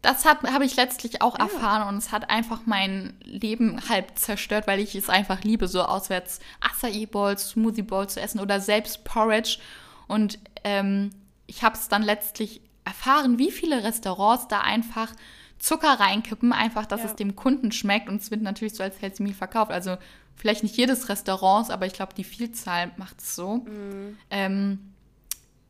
[0.00, 1.44] Das habe ich letztlich auch ja.
[1.44, 5.82] erfahren und es hat einfach mein Leben halb zerstört, weil ich es einfach liebe, so
[5.82, 9.58] auswärts Acai Bowls, Smoothie Bowls zu essen oder selbst Porridge.
[10.08, 11.10] Und ähm,
[11.46, 15.12] ich habe es dann letztlich erfahren, wie viele Restaurants da einfach
[15.58, 17.06] Zucker reinkippen, einfach, dass ja.
[17.06, 19.70] es dem Kunden schmeckt und es wird natürlich so als Healthy Meal verkauft.
[19.70, 19.98] Also
[20.36, 23.56] vielleicht nicht jedes Restaurant, aber ich glaube, die Vielzahl macht es so.
[23.56, 24.16] Mhm.
[24.30, 24.92] Ähm,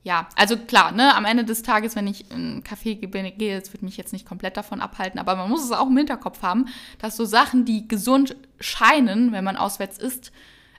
[0.04, 3.72] ja, also klar, ne, am Ende des Tages, wenn ich in einen Café gehe, das
[3.72, 6.66] wird mich jetzt nicht komplett davon abhalten, aber man muss es auch im Hinterkopf haben,
[6.98, 10.32] dass so Sachen, die gesund scheinen, wenn man auswärts isst,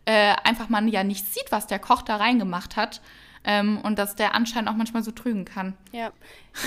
[0.06, 3.02] äh, einfach man ja nicht sieht, was der Koch da reingemacht hat.
[3.46, 5.74] Ähm, und dass der anscheinend auch manchmal so trügen kann.
[5.92, 6.12] Ja,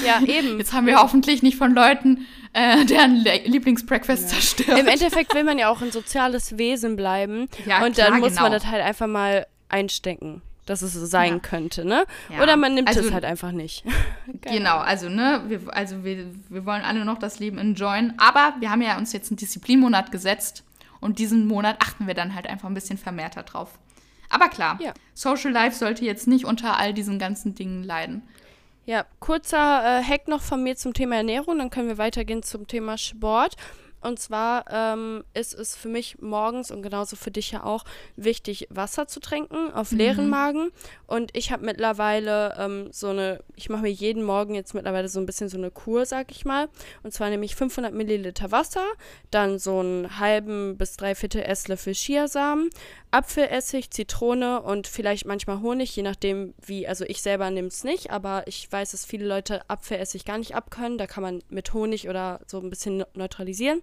[0.05, 0.59] ja eben.
[0.59, 4.29] Jetzt haben wir hoffentlich nicht von Leuten äh, deren Lieblingsbreakfast ja.
[4.29, 4.79] zerstört.
[4.79, 7.49] Im Endeffekt will man ja auch ein soziales Wesen bleiben.
[7.65, 8.43] Ja, und klar, dann muss genau.
[8.43, 11.39] man das halt einfach mal einstecken dass es so sein ja.
[11.39, 12.05] könnte, ne?
[12.29, 12.43] Ja.
[12.43, 13.85] Oder man nimmt also, es halt einfach nicht.
[14.43, 18.71] genau, also, ne, wir, also wir, wir wollen alle noch das Leben enjoyen, aber wir
[18.71, 20.65] haben ja uns jetzt einen Disziplinmonat gesetzt
[21.01, 23.79] und diesen Monat achten wir dann halt einfach ein bisschen vermehrter drauf.
[24.31, 24.93] Aber klar, ja.
[25.15, 28.23] Social Life sollte jetzt nicht unter all diesen ganzen Dingen leiden.
[28.85, 32.67] Ja, kurzer äh, Hack noch von mir zum Thema Ernährung, dann können wir weitergehen zum
[32.69, 33.57] Thema Sport.
[34.03, 37.83] Und zwar ähm, ist es für mich morgens und genauso für dich ja auch
[38.15, 40.31] wichtig, Wasser zu trinken auf leeren Mhm.
[40.31, 40.71] Magen.
[41.09, 45.19] Und ich habe mittlerweile ähm, so eine, ich mache mir jeden Morgen jetzt mittlerweile so
[45.19, 46.69] ein bisschen so eine Kur, sag ich mal.
[47.03, 48.85] Und zwar nehme ich 500 Milliliter Wasser,
[49.33, 52.71] dann so einen halben bis dreiviertel Esslöffel Chiasamen,
[53.13, 58.11] Apfelessig, Zitrone und vielleicht manchmal Honig, je nachdem wie, also ich selber nehme es nicht,
[58.11, 60.99] aber ich weiß, dass viele Leute Apfelessig gar nicht abkönnen.
[60.99, 63.83] Da kann man mit Honig oder so ein bisschen neutralisieren.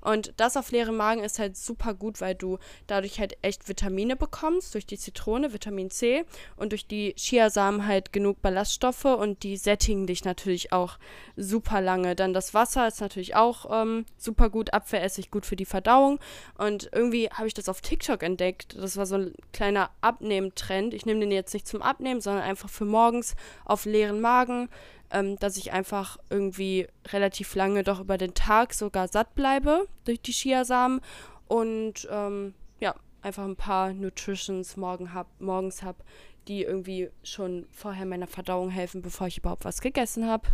[0.00, 4.16] Und das auf leeren Magen ist halt super gut, weil du dadurch halt echt Vitamine
[4.16, 6.24] bekommst, durch die Zitrone, Vitamin C
[6.56, 10.98] und durch die Chiasamen halt genug Ballaststoffe und die sättigen dich natürlich auch
[11.36, 12.16] super lange.
[12.16, 16.18] Dann das Wasser ist natürlich auch ähm, super gut, Apfelessig gut für die Verdauung
[16.58, 18.63] und irgendwie habe ich das auf TikTok entdeckt.
[18.68, 20.94] Das war so ein kleiner Abnehmtrend.
[20.94, 23.34] Ich nehme den jetzt nicht zum Abnehmen, sondern einfach für morgens
[23.64, 24.68] auf leeren Magen,
[25.10, 30.20] ähm, dass ich einfach irgendwie relativ lange doch über den Tag sogar satt bleibe durch
[30.20, 31.00] die Chiasamen
[31.46, 35.98] und ähm, ja, einfach ein paar Nutritions morgen hab, morgens habe,
[36.48, 40.48] die irgendwie schon vorher meiner Verdauung helfen, bevor ich überhaupt was gegessen habe.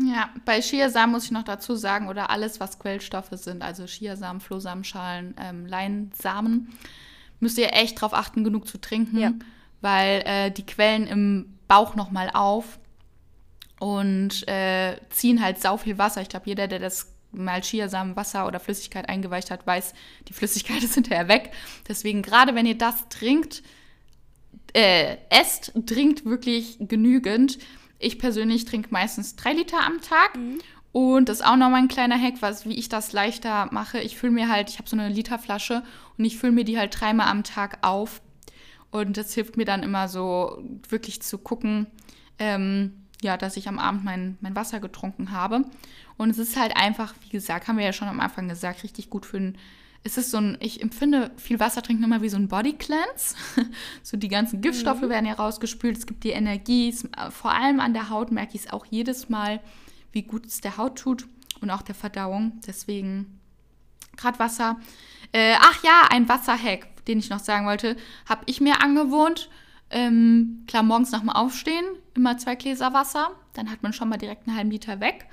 [0.00, 4.40] Ja, bei Chiasamen muss ich noch dazu sagen, oder alles, was Quellstoffe sind, also Chiasamen,
[4.40, 6.72] Flohsamenschalen, ähm, Leinsamen,
[7.40, 9.32] müsst ihr echt drauf achten, genug zu trinken, Ja.
[9.80, 12.78] weil äh, die quellen im Bauch nochmal auf
[13.80, 16.22] und äh, ziehen halt sau viel Wasser.
[16.22, 19.92] Ich glaube, jeder, der das mal Chiasamen, Wasser oder Flüssigkeit eingeweicht hat, weiß,
[20.28, 21.52] die Flüssigkeit ist hinterher weg.
[21.88, 23.62] Deswegen, gerade wenn ihr das trinkt,
[24.74, 27.58] äh, esst, trinkt wirklich genügend.
[28.02, 30.36] Ich persönlich trinke meistens drei Liter am Tag.
[30.92, 34.00] Und das ist auch nochmal ein kleiner Hack, was, wie ich das leichter mache.
[34.00, 35.82] Ich fülle mir halt, ich habe so eine Literflasche
[36.18, 38.20] und ich fülle mir die halt dreimal am Tag auf.
[38.90, 41.86] Und das hilft mir dann immer so wirklich zu gucken,
[42.38, 45.64] ähm, ja, dass ich am Abend mein, mein Wasser getrunken habe.
[46.18, 49.08] Und es ist halt einfach, wie gesagt, haben wir ja schon am Anfang gesagt, richtig
[49.08, 49.58] gut für den.
[50.04, 53.36] Es ist so ein, ich empfinde viel Wasser trinken immer wie so ein Body Cleanse.
[54.02, 56.94] so die ganzen Giftstoffe werden ja rausgespült, es gibt die Energie.
[57.16, 59.60] Äh, vor allem an der Haut merke ich es auch jedes Mal,
[60.10, 61.28] wie gut es der Haut tut
[61.60, 62.60] und auch der Verdauung.
[62.66, 63.40] Deswegen
[64.16, 64.78] gerade Wasser.
[65.32, 67.96] Äh, ach ja, ein Wasserhack, den ich noch sagen wollte,
[68.28, 69.48] habe ich mir angewohnt.
[69.90, 71.84] Ähm, klar, morgens nach dem Aufstehen
[72.14, 73.30] immer zwei Gläser Wasser.
[73.54, 75.26] Dann hat man schon mal direkt einen halben Liter weg.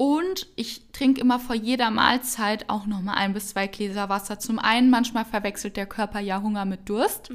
[0.00, 4.38] Und ich trinke immer vor jeder Mahlzeit auch noch mal ein bis zwei Gläser Wasser.
[4.38, 7.28] Zum einen, manchmal verwechselt der Körper ja Hunger mit Durst.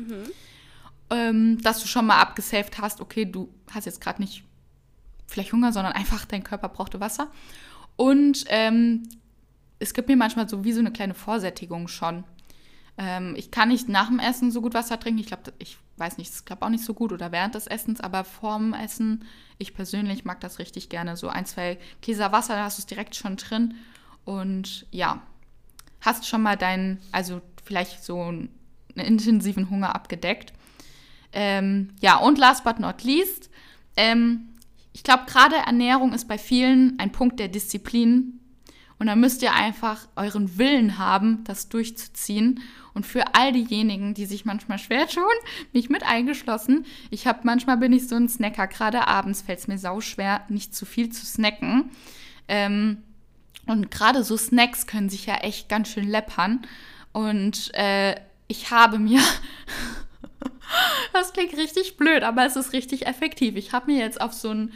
[1.12, 4.44] Ähm, dass du schon mal abgesaved hast, okay, du hast jetzt gerade nicht
[5.28, 7.28] vielleicht Hunger, sondern einfach dein Körper brauchte Wasser.
[7.98, 9.10] Und ähm,
[9.78, 12.24] es gibt mir manchmal so wie so eine kleine Vorsättigung schon.
[12.98, 15.20] Ähm, ich kann nicht nach dem Essen so gut Wasser trinken.
[15.20, 18.02] Ich glaube, ich weiß nicht, es klappt auch nicht so gut oder während des Essens,
[18.02, 19.26] aber vorm Essen,
[19.58, 21.16] ich persönlich mag das richtig gerne.
[21.16, 23.76] So ein, zwei Gläser Wasser, da hast du es direkt schon drin.
[24.26, 25.22] Und ja,
[26.02, 28.50] hast schon mal deinen, also vielleicht so einen
[28.96, 30.54] intensiven Hunger abgedeckt.
[31.32, 33.50] Ähm, ja, und last but not least,
[33.98, 34.50] ähm,
[34.94, 38.40] ich glaube, gerade Ernährung ist bei vielen ein Punkt der Disziplin.
[38.98, 42.62] Und da müsst ihr einfach euren Willen haben, das durchzuziehen.
[42.94, 45.24] Und für all diejenigen, die sich manchmal schwer tun,
[45.74, 48.68] mich mit eingeschlossen, ich habe manchmal bin ich so ein Snacker.
[48.68, 51.90] Gerade abends fällt es mir sau schwer, nicht zu viel zu snacken.
[52.48, 53.04] Ähm,
[53.66, 56.62] und gerade so Snacks können sich ja echt ganz schön läppern.
[57.12, 58.16] Und äh,
[58.48, 59.22] ich habe mir
[61.14, 63.56] das klingt richtig blöd, aber es ist richtig effektiv.
[63.56, 64.74] Ich habe mir jetzt auf so ein.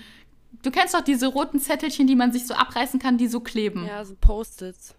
[0.61, 3.85] Du kennst doch diese roten Zettelchen, die man sich so abreißen kann, die so kleben.
[3.85, 4.95] Ja, so Post-its.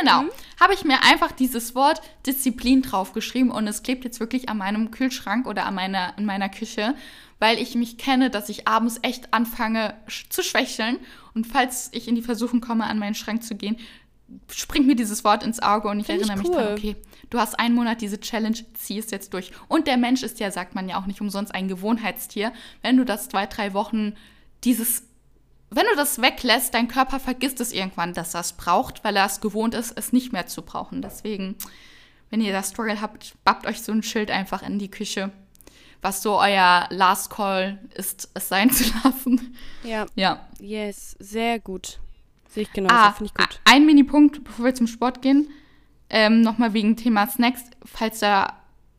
[0.00, 0.24] Genau.
[0.60, 4.90] Habe ich mir einfach dieses Wort Disziplin draufgeschrieben und es klebt jetzt wirklich an meinem
[4.90, 6.94] Kühlschrank oder an meiner, in meiner Küche,
[7.38, 9.94] weil ich mich kenne, dass ich abends echt anfange
[10.28, 10.98] zu schwächeln.
[11.34, 13.78] Und falls ich in die Versuchung komme, an meinen Schrank zu gehen,
[14.52, 16.74] springt mir dieses Wort ins Auge und ich Find ich erinnere mich dran, cool.
[16.76, 16.96] okay,
[17.30, 19.52] du hast einen Monat diese Challenge, zieh es jetzt durch.
[19.68, 22.52] Und der Mensch ist ja, sagt man ja auch nicht umsonst, ein Gewohnheitstier.
[22.82, 24.14] Wenn du das zwei, drei Wochen
[24.64, 25.04] dieses
[25.70, 29.26] wenn du das weglässt, dein Körper vergisst es irgendwann, dass er es braucht, weil er
[29.26, 31.02] es gewohnt ist, es nicht mehr zu brauchen.
[31.02, 31.56] Deswegen,
[32.30, 35.30] wenn ihr das Struggle habt, bappt euch so ein Schild einfach in die Küche,
[36.00, 39.54] was so euer Last Call ist, es sein zu lassen.
[39.84, 40.48] Ja, Ja.
[40.58, 41.98] yes, sehr gut.
[42.48, 43.60] Sehe ich genauso, Ah, finde ich gut.
[43.66, 45.50] ein Minipunkt, bevor wir zum Sport gehen.
[46.08, 48.54] Ähm, Nochmal wegen Thema Snacks, falls da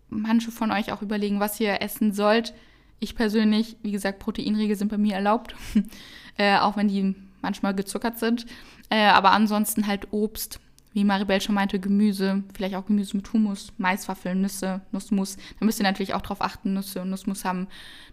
[0.10, 2.54] manche von euch auch überlegen, was ihr essen sollt.
[3.00, 5.56] Ich persönlich, wie gesagt, Proteinriegel sind bei mir erlaubt,
[6.38, 8.46] äh, auch wenn die manchmal gezuckert sind.
[8.90, 10.60] Äh, aber ansonsten halt Obst,
[10.94, 15.38] wie Maribel schon meinte, Gemüse, vielleicht auch Gemüse mit Hummus, Maiswaffeln, Nüsse, Nussmus.
[15.60, 17.68] Da müsst ihr natürlich auch drauf achten, Nüsse und Nussmus haben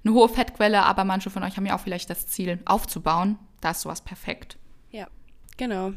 [0.05, 3.39] eine hohe Fettquelle, aber manche von euch haben ja auch vielleicht das Ziel aufzubauen.
[3.61, 4.59] Da ist sowas perfekt.
[4.91, 5.09] Ja,
[5.57, 5.93] genau.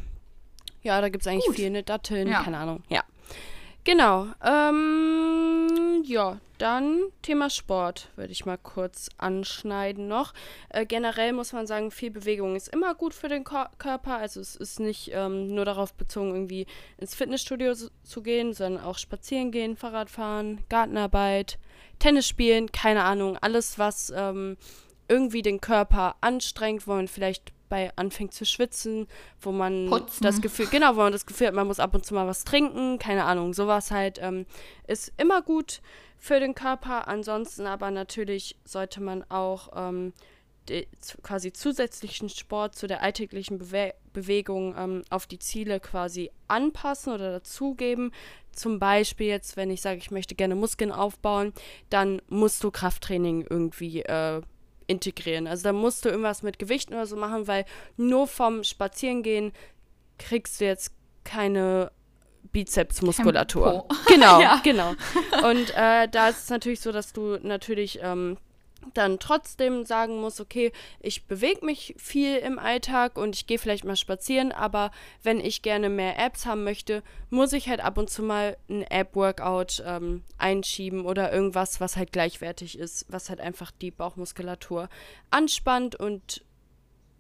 [0.82, 1.56] Ja, da gibt es eigentlich Gut.
[1.58, 1.84] viel, ne?
[1.84, 2.44] Datteln, ja.
[2.44, 2.84] keine Ahnung.
[2.88, 3.04] Ja.
[3.84, 4.28] Genau.
[4.44, 10.34] Ähm, ja, dann Thema Sport würde ich mal kurz anschneiden noch.
[10.70, 14.18] Äh, generell muss man sagen, viel Bewegung ist immer gut für den Ko Körper.
[14.18, 18.98] Also es ist nicht ähm, nur darauf bezogen, irgendwie ins Fitnessstudio zu gehen, sondern auch
[18.98, 21.58] spazieren gehen, Fahrradfahren, Gartenarbeit,
[21.98, 23.38] Tennis spielen, keine Ahnung.
[23.40, 24.58] Alles, was ähm,
[25.08, 29.08] irgendwie den Körper anstrengt, wo man vielleicht bei anfängt zu schwitzen,
[29.40, 30.24] wo man Putzen.
[30.24, 32.44] das Gefühl, genau, wo man das Gefühl hat, man muss ab und zu mal was
[32.44, 34.46] trinken, keine Ahnung, sowas halt ähm,
[34.88, 35.82] ist immer gut
[36.18, 37.08] für den Körper.
[37.08, 40.14] Ansonsten aber natürlich sollte man auch ähm,
[40.68, 40.88] die,
[41.24, 47.32] quasi zusätzlichen Sport zu der alltäglichen Bewe Bewegung ähm, auf die Ziele quasi anpassen oder
[47.32, 48.12] dazugeben.
[48.52, 51.54] Zum Beispiel jetzt, wenn ich sage, ich möchte gerne Muskeln aufbauen,
[51.92, 54.42] dann musst du Krafttraining irgendwie äh,
[54.90, 55.48] integrieren.
[55.48, 57.66] Also da musst du irgendwas mit Gewichten oder so machen, weil
[57.96, 59.54] nur vom Spazierengehen
[60.18, 60.92] kriegst du jetzt
[61.24, 61.92] keine
[62.52, 63.86] Bizepsmuskulatur.
[64.08, 64.60] Genau, ja.
[64.64, 64.96] genau.
[65.48, 68.38] Und äh, da ist es natürlich so, dass du natürlich ähm,
[68.94, 73.84] dann trotzdem sagen muss, okay, ich bewege mich viel im Alltag und ich gehe vielleicht
[73.84, 74.92] mal spazieren, aber
[75.24, 78.84] wenn ich gerne mehr Apps haben möchte, muss ich halt ab und zu mal ein
[78.84, 84.90] App-Workout ähm, einschieben oder irgendwas, was halt gleichwertig ist, was halt einfach die Bauchmuskulatur
[85.30, 86.44] anspannt und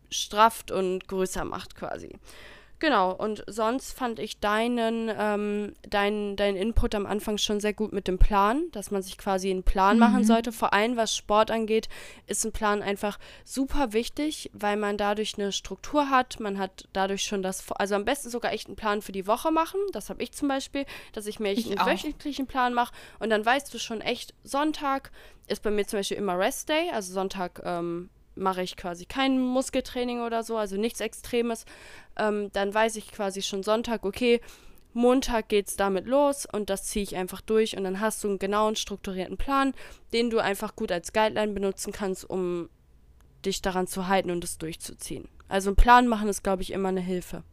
[0.09, 2.17] strafft und größer macht quasi.
[2.79, 7.91] Genau, und sonst fand ich deinen, ähm, deinen, deinen Input am Anfang schon sehr gut
[7.91, 9.99] mit dem Plan, dass man sich quasi einen Plan mhm.
[9.99, 10.53] machen sollte.
[10.53, 11.89] Vor allem, was Sport angeht,
[12.27, 16.39] ist ein Plan einfach super wichtig, weil man dadurch eine Struktur hat.
[16.39, 19.51] Man hat dadurch schon das, also am besten sogar echt einen Plan für die Woche
[19.51, 19.81] machen.
[19.91, 21.87] Das habe ich zum Beispiel, dass ich mir echt einen auch.
[21.87, 25.11] wöchentlichen Plan mache und dann weißt du schon echt, Sonntag
[25.47, 28.09] ist bei mir zum Beispiel immer Rest Day, also Sonntag ähm,
[28.39, 31.65] mache ich quasi kein Muskeltraining oder so, also nichts Extremes,
[32.17, 34.41] ähm, dann weiß ich quasi schon Sonntag, okay,
[34.93, 38.27] Montag geht es damit los und das ziehe ich einfach durch und dann hast du
[38.27, 39.73] einen genauen, strukturierten Plan,
[40.13, 42.69] den du einfach gut als Guideline benutzen kannst, um
[43.45, 45.27] dich daran zu halten und es durchzuziehen.
[45.47, 47.43] Also einen Plan machen ist, glaube ich, immer eine Hilfe.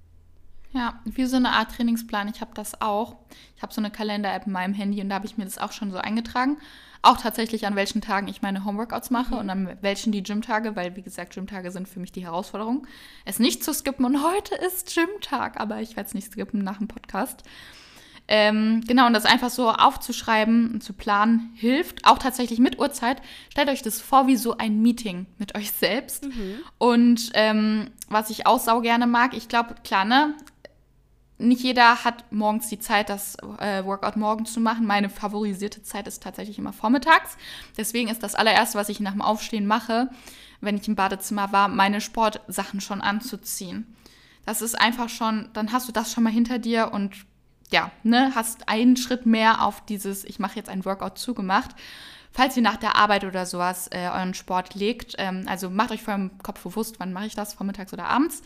[0.77, 2.29] Ja, wie so eine Art Trainingsplan.
[2.29, 3.17] Ich habe das auch.
[3.57, 5.73] Ich habe so eine Kalender-App in meinem Handy und da habe ich mir das auch
[5.73, 6.59] schon so eingetragen.
[7.01, 9.41] Auch tatsächlich an welchen Tagen ich meine Homeworkouts mache mhm.
[9.41, 12.87] und an welchen die Gymtage, weil wie gesagt, Gymtage sind für mich die Herausforderung.
[13.25, 16.77] Es nicht zu skippen und heute ist Gymtag, aber ich werde es nicht skippen nach
[16.77, 17.43] dem Podcast.
[18.29, 23.23] Ähm, genau, und das einfach so aufzuschreiben und zu planen hilft, auch tatsächlich mit Uhrzeit.
[23.51, 26.25] Stellt euch das vor wie so ein Meeting mit euch selbst.
[26.25, 26.59] Mhm.
[26.79, 30.35] Und ähm, was ich auch sau gerne mag, ich glaube, klar, ne,
[31.39, 34.87] nicht jeder hat morgens die Zeit, das äh, Workout morgen zu machen.
[34.87, 37.37] Meine favorisierte Zeit ist tatsächlich immer vormittags.
[37.77, 40.09] Deswegen ist das allererste, was ich nach dem Aufstehen mache,
[40.61, 43.95] wenn ich im Badezimmer war, meine Sportsachen schon anzuziehen.
[44.47, 47.27] Das ist einfach schon, dann hast du das schon mal hinter dir und
[47.71, 51.73] ja, ne, hast einen Schritt mehr auf dieses, ich mache jetzt ein Workout zugemacht.
[52.33, 56.03] Falls ihr nach der Arbeit oder sowas äh, euren Sport legt, ähm, also macht euch
[56.03, 58.43] vor dem Kopf bewusst, wann mache ich das, vormittags oder abends.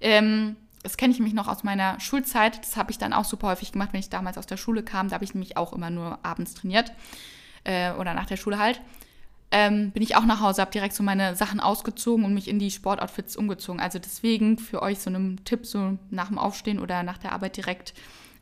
[0.00, 2.62] Ähm, das kenne ich nämlich noch aus meiner Schulzeit.
[2.62, 5.08] Das habe ich dann auch super häufig gemacht, wenn ich damals aus der Schule kam.
[5.08, 6.92] Da habe ich nämlich auch immer nur abends trainiert
[7.64, 8.80] äh, oder nach der Schule halt.
[9.50, 12.58] Ähm, bin ich auch nach Hause, habe direkt so meine Sachen ausgezogen und mich in
[12.58, 13.80] die Sportoutfits umgezogen.
[13.80, 17.56] Also deswegen für euch so einen Tipp, so nach dem Aufstehen oder nach der Arbeit
[17.56, 17.94] direkt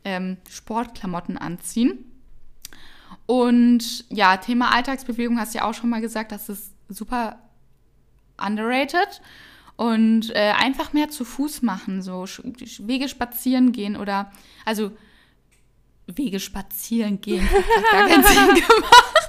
[0.03, 2.03] ähm, Sportklamotten anziehen.
[3.25, 7.39] Und ja, Thema Alltagsbewegung hast du ja auch schon mal gesagt, das ist super
[8.37, 9.21] underrated
[9.77, 12.25] und äh, einfach mehr zu Fuß machen, so
[12.79, 14.31] Wege spazieren gehen oder
[14.65, 14.91] also
[16.07, 19.27] Wege spazieren gehen, hat gar keinen Sinn gemacht.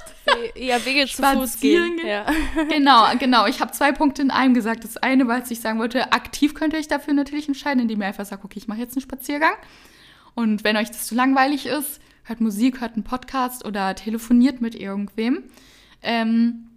[0.55, 1.97] Ja, Wege zu Fuß gehen.
[1.97, 2.07] gehen.
[2.07, 2.25] Ja.
[2.69, 3.47] Genau, genau.
[3.47, 4.83] Ich habe zwei Punkte in einem gesagt.
[4.83, 8.07] Das eine, weil ich sagen wollte, aktiv könnt ihr euch dafür natürlich entscheiden, indem ihr
[8.07, 9.53] einfach sagt, okay, ich mache jetzt einen Spaziergang.
[10.35, 14.75] Und wenn euch das zu langweilig ist, hört Musik, hört einen Podcast oder telefoniert mit
[14.75, 15.43] irgendwem.
[16.01, 16.68] Ähm,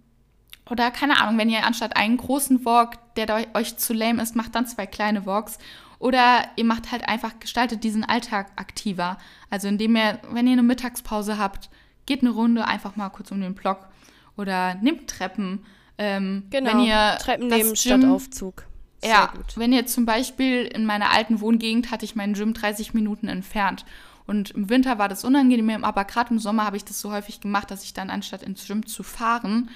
[0.69, 4.55] oder keine Ahnung, wenn ihr anstatt einen großen Walk, der euch zu lame ist, macht
[4.55, 5.57] dann zwei kleine Walks.
[5.99, 9.17] Oder ihr macht halt einfach, gestaltet diesen Alltag aktiver.
[9.49, 11.69] Also indem ihr, wenn ihr eine Mittagspause habt,
[12.05, 13.87] geht eine Runde einfach mal kurz um den Block.
[14.35, 15.65] Oder nehmt Treppen.
[15.97, 18.65] Ähm, genau, wenn ihr Treppen nehmen statt Aufzug.
[19.01, 19.57] Sehr ja, gut.
[19.57, 23.85] wenn ihr zum Beispiel in meiner alten Wohngegend hatte ich meinen Gym 30 Minuten entfernt.
[24.25, 27.41] Und im Winter war das unangenehm, aber gerade im Sommer habe ich das so häufig
[27.41, 29.69] gemacht, dass ich dann anstatt ins Gym zu fahren,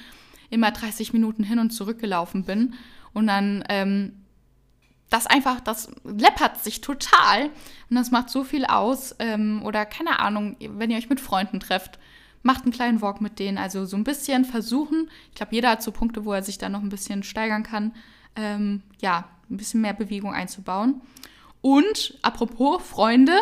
[0.50, 2.74] immer 30 Minuten hin und zurück gelaufen bin.
[3.14, 4.14] Und dann, ähm,
[5.10, 7.46] das einfach, das läppert sich total.
[7.90, 9.16] Und das macht so viel aus.
[9.20, 12.00] Ähm, oder keine Ahnung, wenn ihr euch mit Freunden trefft,
[12.44, 13.58] macht einen kleinen Walk mit denen.
[13.58, 15.10] Also so ein bisschen versuchen.
[15.30, 17.94] Ich glaube, jeder hat so Punkte, wo er sich da noch ein bisschen steigern kann.
[18.36, 21.02] Ähm, ja, ein bisschen mehr Bewegung einzubauen.
[21.62, 23.34] Und apropos Freunde,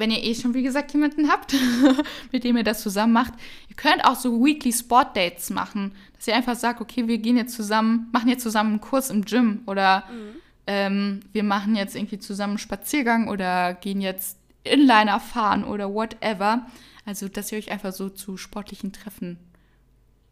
[0.00, 1.54] wenn ihr eh schon, wie gesagt, jemanden habt,
[2.32, 3.34] mit dem ihr das zusammen macht,
[3.68, 5.92] ihr könnt auch so Weekly Sport Dates machen.
[6.16, 9.24] Dass ihr einfach sagt, okay, wir gehen jetzt zusammen, machen jetzt zusammen einen Kurs im
[9.24, 10.40] Gym oder mhm.
[10.66, 16.66] ähm, wir machen jetzt irgendwie zusammen einen Spaziergang oder gehen jetzt Inliner fahren oder whatever.
[17.06, 19.38] Also, dass ihr euch einfach so zu sportlichen Treffen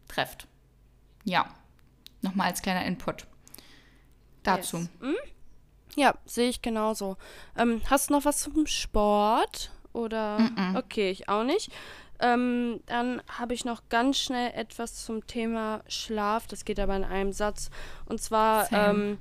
[0.08, 0.46] trefft.
[1.24, 1.46] Ja,
[2.22, 3.26] nochmal als kleiner Input
[4.42, 4.78] dazu.
[4.78, 4.88] Yes.
[5.00, 5.14] Mhm.
[5.96, 7.16] Ja, sehe ich genauso.
[7.56, 9.70] Ähm, hast du noch was zum Sport?
[9.92, 10.38] Oder?
[10.38, 10.78] Mm -mm.
[10.78, 11.70] Okay, ich auch nicht.
[12.20, 16.46] Ähm, dann habe ich noch ganz schnell etwas zum Thema Schlaf.
[16.48, 17.70] Das geht aber in einem Satz.
[18.06, 19.18] Und zwar ähm,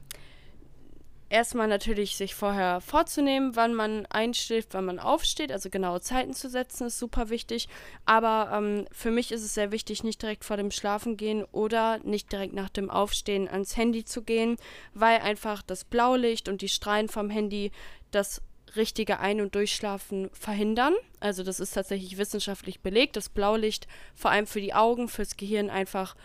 [1.30, 6.50] erstmal natürlich sich vorher vorzunehmen, wann man einschläft, wann man aufsteht, also genaue Zeiten zu
[6.50, 7.68] setzen, ist super wichtig.
[8.06, 12.32] Aber ähm, für mich ist es sehr wichtig, nicht direkt vor dem Schlafengehen oder nicht
[12.32, 14.58] direkt nach dem Aufstehen ans Handy zu gehen,
[14.94, 17.72] weil einfach das Blaulicht und die Strahlen vom Handy
[18.12, 18.42] das
[18.76, 20.94] richtige Ein- und Durchschlafen verhindern.
[21.20, 25.70] Also das ist tatsächlich wissenschaftlich belegt, dass Blaulicht vor allem für die Augen, fürs Gehirn
[25.70, 26.16] einfach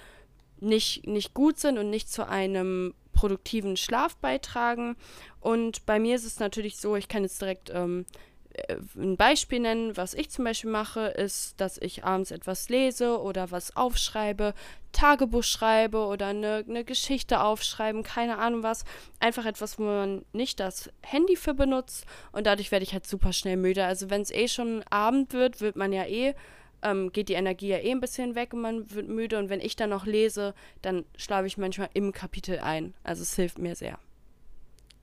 [0.61, 4.96] nicht, nicht gut sind und nicht zu einem produktiven Schlaf beitragen.
[5.38, 8.04] Und bei mir ist es natürlich so, ich kann jetzt direkt ähm,
[8.52, 13.20] äh, ein Beispiel nennen, was ich zum Beispiel mache, ist, dass ich abends etwas lese
[13.20, 14.54] oder was aufschreibe,
[14.90, 18.84] Tagebuch schreibe oder eine, eine Geschichte aufschreiben, keine Ahnung was.
[19.20, 23.32] Einfach etwas, wo man nicht das Handy für benutzt und dadurch werde ich halt super
[23.32, 23.84] schnell müde.
[23.84, 26.34] Also wenn es eh schon Abend wird, wird man ja eh
[26.82, 29.38] ähm, geht die Energie ja eh ein bisschen weg und man wird müde.
[29.38, 32.94] Und wenn ich dann noch lese, dann schlafe ich manchmal im Kapitel ein.
[33.04, 33.98] Also es hilft mir sehr.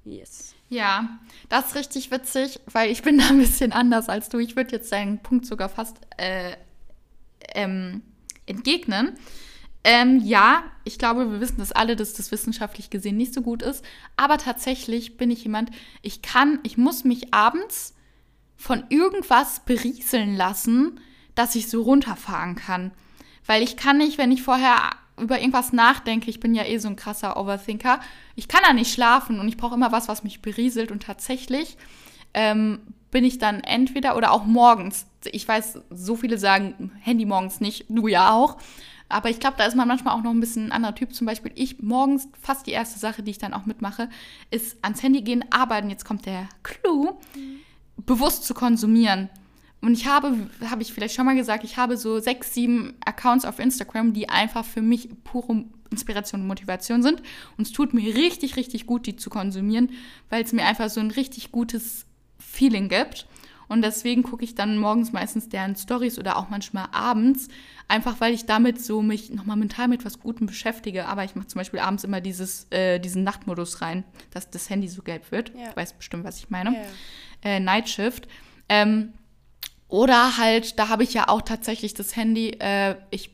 [0.06, 0.56] Yes.
[0.70, 1.20] Ja,
[1.50, 4.40] das ist richtig witzig, weil ich bin da ein bisschen anders als du.
[4.40, 6.56] Ich würde jetzt deinen Punkt sogar fast äh,
[7.54, 8.02] ähm,
[8.46, 9.18] entgegnen.
[9.84, 13.62] Ähm, ja, ich glaube, wir wissen das alle, dass das wissenschaftlich gesehen nicht so gut
[13.62, 13.84] ist.
[14.18, 15.72] Aber tatsächlich bin ich jemand,
[16.02, 17.96] ich kann, ich muss mich abends
[18.58, 21.00] von irgendwas berieseln lassen,
[21.40, 22.92] dass ich so runterfahren kann.
[23.46, 26.90] Weil ich kann nicht, wenn ich vorher über irgendwas nachdenke, ich bin ja eh so
[26.90, 28.02] ein krasser Overthinker,
[28.36, 31.78] ich kann da nicht schlafen und ich brauche immer was, was mich berieselt und tatsächlich
[32.34, 32.80] ähm,
[33.10, 35.06] bin ich dann entweder oder auch morgens.
[35.32, 38.58] Ich weiß, so viele sagen Handy morgens nicht, du ja auch.
[39.08, 41.16] Aber ich glaube, da ist man manchmal auch noch ein bisschen ein anderer Typ.
[41.16, 44.10] Zum Beispiel ich morgens, fast die erste Sache, die ich dann auch mitmache,
[44.52, 45.90] ist ans Handy gehen, arbeiten.
[45.90, 47.62] Jetzt kommt der Clou, mhm.
[48.06, 49.30] bewusst zu konsumieren.
[49.82, 50.36] Und ich habe,
[50.70, 54.28] habe ich vielleicht schon mal gesagt, ich habe so sechs, sieben Accounts auf Instagram, die
[54.30, 57.22] einfach für mich pure Inspiration und Motivation sind.
[57.58, 59.92] Und es tut mir richtig, richtig gut, die zu konsumieren,
[60.30, 62.06] weil es mir einfach so ein richtig gutes
[62.40, 63.26] Feeling gibt.
[63.70, 67.50] Und deswegen gucke ich dann morgens meistens deren Stories oder auch manchmal abends,
[67.88, 71.06] einfach weil ich damit so mich nochmal mental mit was Gutem beschäftige.
[71.06, 74.88] Aber ich mache zum Beispiel abends immer dieses, äh, diesen Nachtmodus rein, dass das Handy
[74.88, 75.54] so gelb wird.
[75.56, 75.70] Ja.
[75.70, 76.74] Du weißt bestimmt, was ich meine.
[76.74, 76.80] Ja.
[77.44, 78.28] Äh, Night Shift.
[78.70, 79.14] Ähm,
[79.90, 83.32] oder halt, da habe ich ja auch tatsächlich das Handy, äh, ich,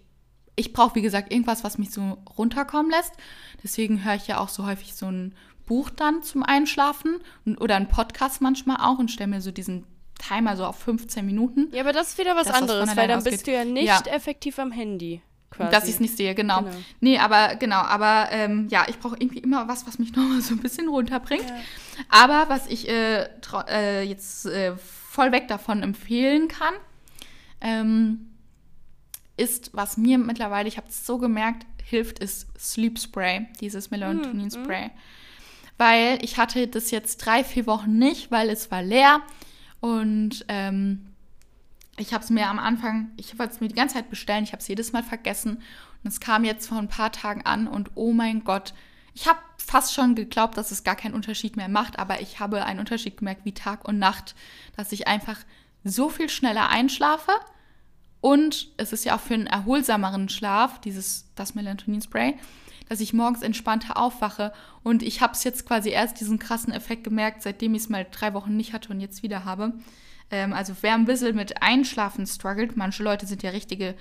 [0.56, 3.12] ich brauche, wie gesagt, irgendwas, was mich so runterkommen lässt.
[3.62, 5.36] Deswegen höre ich ja auch so häufig so ein
[5.66, 7.18] Buch dann zum Einschlafen
[7.60, 9.86] oder einen Podcast manchmal auch und stelle mir so diesen
[10.18, 11.68] Timer so auf 15 Minuten.
[11.74, 13.34] Ja, aber das ist wieder was anderes, weil dann ausgeht.
[13.34, 14.02] bist du ja nicht ja.
[14.06, 15.22] effektiv am Handy.
[15.52, 15.72] Quasi.
[15.72, 16.64] Dass ich es nicht sehe, genau.
[16.64, 16.76] genau.
[17.00, 20.54] Nee, aber genau, aber ähm, ja, ich brauche irgendwie immer was, was mich nochmal so
[20.54, 21.48] ein bisschen runterbringt.
[21.48, 21.56] Ja.
[22.10, 23.28] Aber was ich äh,
[23.70, 24.74] äh, jetzt äh,
[25.16, 26.74] voll weg davon empfehlen kann,
[27.62, 28.28] ähm,
[29.38, 34.52] ist, was mir mittlerweile, ich habe es so gemerkt, hilft, ist Sleep Spray, dieses Melatonin
[34.52, 34.88] Spray.
[34.88, 34.92] Mhm.
[35.78, 39.22] Weil ich hatte das jetzt drei, vier Wochen nicht, weil es war leer
[39.80, 41.08] und ähm,
[41.98, 44.52] ich habe es mir am Anfang, ich wollte es mir die ganze Zeit bestellen, ich
[44.52, 45.62] habe es jedes Mal vergessen
[46.04, 48.74] und es kam jetzt vor ein paar Tagen an und oh mein Gott,
[49.16, 52.66] ich habe fast schon geglaubt, dass es gar keinen Unterschied mehr macht, aber ich habe
[52.66, 54.36] einen Unterschied gemerkt wie Tag und Nacht,
[54.76, 55.40] dass ich einfach
[55.84, 57.32] so viel schneller einschlafe.
[58.20, 62.38] Und es ist ja auch für einen erholsameren Schlaf, dieses, das Melatonin-Spray,
[62.90, 64.52] dass ich morgens entspannter aufwache.
[64.84, 68.06] Und ich habe es jetzt quasi erst diesen krassen Effekt gemerkt, seitdem ich es mal
[68.12, 69.74] drei Wochen nicht hatte und jetzt wieder habe.
[70.30, 73.96] Ähm, also wer ein bisschen mit Einschlafen struggelt, manche Leute sind ja richtige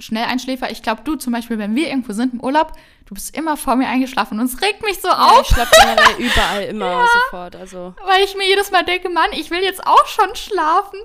[0.00, 0.70] Schnelleinschläfer.
[0.70, 2.72] Ich glaube, du zum Beispiel, wenn wir irgendwo sind im Urlaub,
[3.06, 5.42] du bist immer vor mir eingeschlafen und es regt mich so ja, auf.
[5.42, 7.56] Ich schlafe generell überall immer ja, sofort.
[7.56, 7.94] Also.
[8.04, 10.98] Weil ich mir jedes Mal denke, Mann, ich will jetzt auch schon schlafen.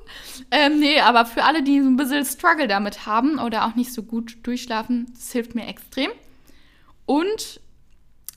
[0.51, 3.93] Ähm, nee, aber für alle, die so ein bisschen Struggle damit haben oder auch nicht
[3.93, 6.11] so gut durchschlafen, das hilft mir extrem.
[7.05, 7.59] Und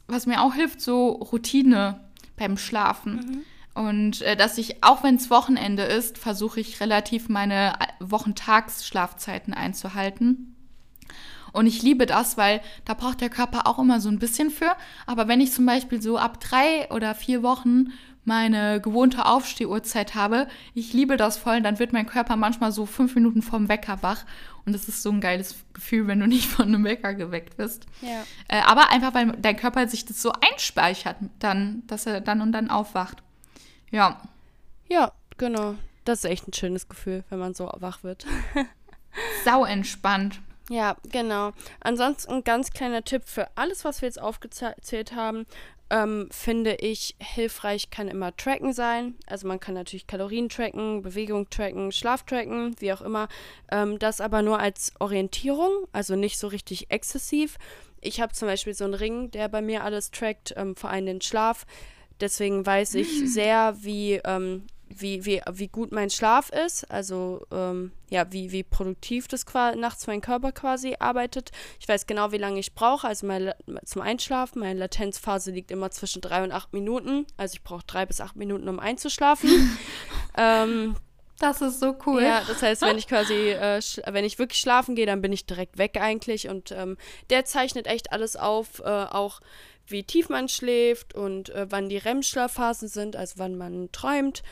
[0.09, 2.01] was mir auch hilft, so Routine
[2.37, 3.15] beim Schlafen.
[3.15, 3.45] Mhm.
[3.79, 9.55] Und äh, dass ich, auch wenn es Wochenende ist, versuche ich relativ meine äh, Wochentagsschlafzeiten
[9.55, 10.57] einzuhalten.
[11.53, 14.73] Und ich liebe das, weil da braucht der Körper auch immer so ein bisschen für.
[15.07, 17.93] Aber wenn ich zum Beispiel so ab drei oder vier Wochen
[18.25, 20.49] meine gewohnte Aufstehuhrzeit habe.
[20.75, 21.63] Ich liebe das voll.
[21.63, 24.27] Dann wird mein Körper manchmal so fünf Minuten vorm Wecker wach.
[24.67, 27.87] Und das ist so ein geiles Gefühl, wenn du nicht von einem Wecker geweckt wirst.
[28.03, 28.25] Ja.
[28.49, 32.53] Äh, aber einfach, weil dein Körper sich das so einspeichert, dann, dass er dann und
[32.53, 33.23] dann aufwacht.
[33.91, 34.21] Ja.
[34.89, 35.75] Ja, genau.
[36.05, 38.27] Das ist echt ein schönes Gefühl, wenn man so wach wird.
[39.45, 40.41] Sau entspannt.
[40.71, 41.53] Ja, genau.
[41.81, 45.47] Ansonsten ein ganz kleiner Tipp für alles, was wir jetzt aufgezählt haben.
[45.91, 49.15] Ähm, finde ich hilfreich, kann immer tracken sein.
[49.27, 53.29] Also man kann natürlich Kalorien tracken, Bewegung tracken, Schlaf tracken, wie auch immer.
[53.71, 57.57] Ähm, das aber nur als Orientierung, also nicht so richtig exzessiv.
[58.03, 61.07] Ich habe zum Beispiel so einen Ring, der bei mir alles trackt, ähm, vor allem
[61.07, 61.65] den Schlaf.
[62.21, 67.93] Deswegen weiß ich sehr, wie ähm, wie, wie, wie gut mein Schlaf ist, also ähm,
[68.11, 69.45] ja, wie, wie produktiv das
[69.77, 71.51] nachts mein Körper quasi arbeitet.
[71.81, 73.53] Ich weiß genau, wie lange ich brauche, also mein,
[73.85, 74.61] zum Einschlafen.
[74.61, 78.37] Meine Latenzphase liegt immer zwischen drei und acht Minuten, also ich brauche drei bis acht
[78.37, 79.79] Minuten, um einzuschlafen.
[80.37, 80.97] ähm,
[81.39, 82.23] das ist so cool.
[82.23, 85.47] Ja, das heißt, wenn ich quasi, äh, wenn ich wirklich schlafen gehe, dann bin ich
[85.47, 86.49] direkt weg eigentlich.
[86.49, 86.97] Und ähm,
[87.31, 89.41] der zeichnet echt alles auf, äh, auch
[89.91, 94.43] wie tief man schläft und äh, wann die REM-Schlafphasen sind, also wann man träumt.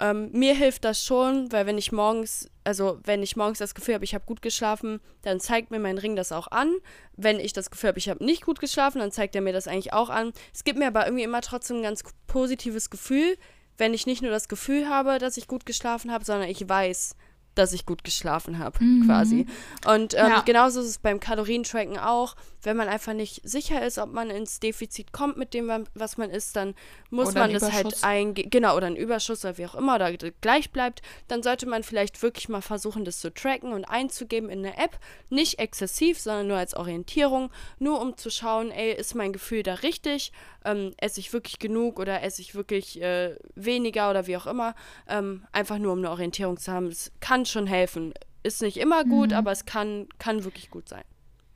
[0.00, 3.94] Ähm, mir hilft das schon, weil wenn ich morgens, also wenn ich morgens das Gefühl
[3.94, 6.74] habe, ich habe gut geschlafen, dann zeigt mir mein Ring das auch an.
[7.16, 9.68] Wenn ich das Gefühl habe, ich habe nicht gut geschlafen, dann zeigt er mir das
[9.68, 10.32] eigentlich auch an.
[10.54, 13.36] Es gibt mir aber irgendwie immer trotzdem ein ganz positives Gefühl,
[13.76, 17.14] wenn ich nicht nur das Gefühl habe, dass ich gut geschlafen habe, sondern ich weiß,
[17.54, 19.06] dass ich gut geschlafen habe, mhm.
[19.06, 19.46] quasi.
[19.86, 20.40] Und ähm, ja.
[20.40, 22.36] genauso ist es beim Kalorientracken auch.
[22.62, 26.28] Wenn man einfach nicht sicher ist, ob man ins Defizit kommt mit dem, was man
[26.28, 26.74] isst, dann
[27.08, 28.50] muss oder man das halt eingehen.
[28.50, 31.00] Genau, oder ein Überschuss oder wie auch immer, oder gleich bleibt.
[31.28, 34.98] Dann sollte man vielleicht wirklich mal versuchen, das zu tracken und einzugeben in eine App.
[35.30, 37.50] Nicht exzessiv, sondern nur als Orientierung.
[37.78, 40.32] Nur um zu schauen, ey, ist mein Gefühl da richtig?
[40.62, 44.74] Ähm, esse ich wirklich genug oder esse ich wirklich äh, weniger oder wie auch immer?
[45.08, 46.88] Ähm, einfach nur, um eine Orientierung zu haben.
[46.88, 48.12] Es kann schon helfen.
[48.42, 49.36] Ist nicht immer gut, mhm.
[49.36, 51.04] aber es kann, kann wirklich gut sein.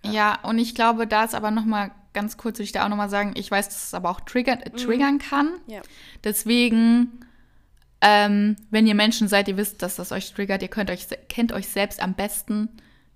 [0.05, 0.13] Ja.
[0.13, 2.89] ja, und ich glaube, da ist aber noch mal ganz kurz, will ich da auch
[2.89, 5.51] noch mal sagen, ich weiß, dass es aber auch triggern, äh, triggern kann.
[5.67, 5.81] Ja.
[6.23, 7.21] Deswegen,
[8.01, 11.53] ähm, wenn ihr Menschen seid, ihr wisst, dass das euch triggert, ihr könnt euch, kennt
[11.53, 12.69] euch selbst am besten,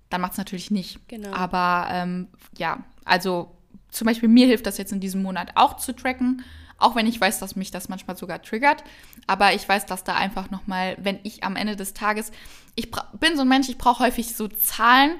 [0.09, 1.07] dann macht es natürlich nicht.
[1.07, 1.31] Genau.
[1.31, 3.55] Aber ähm, ja, also
[3.89, 6.43] zum Beispiel mir hilft das jetzt in diesem Monat auch zu tracken,
[6.79, 8.83] auch wenn ich weiß, dass mich das manchmal sogar triggert.
[9.27, 12.31] Aber ich weiß, dass da einfach noch mal, wenn ich am Ende des Tages,
[12.75, 15.11] ich bin so ein Mensch, ich brauche häufig so Zahlen,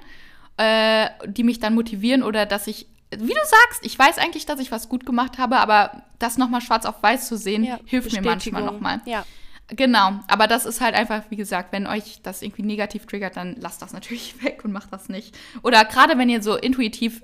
[0.57, 4.60] äh, die mich dann motivieren oder dass ich, wie du sagst, ich weiß eigentlich, dass
[4.60, 8.12] ich was gut gemacht habe, aber das nochmal schwarz auf weiß zu sehen, ja, hilft
[8.14, 9.01] mir manchmal nochmal.
[9.05, 9.26] Ja.
[9.72, 13.55] Genau, aber das ist halt einfach, wie gesagt, wenn euch das irgendwie negativ triggert, dann
[13.60, 15.38] lasst das natürlich weg und macht das nicht.
[15.62, 17.22] Oder gerade wenn ihr so intuitiv,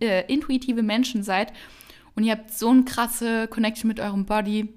[0.00, 1.52] äh, intuitive Menschen seid
[2.14, 4.74] und ihr habt so eine krasse Connection mit eurem Body,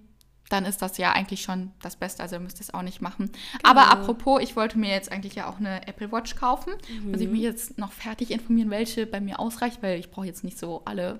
[0.49, 2.21] dann ist das ja eigentlich schon das Beste.
[2.21, 3.31] Also müsst ihr es auch nicht machen.
[3.31, 3.69] Genau.
[3.69, 6.73] Aber apropos, ich wollte mir jetzt eigentlich ja auch eine Apple Watch kaufen.
[6.89, 7.11] Mhm.
[7.11, 10.43] Muss ich mich jetzt noch fertig informieren, welche bei mir ausreicht, weil ich brauche jetzt
[10.43, 11.19] nicht so alle,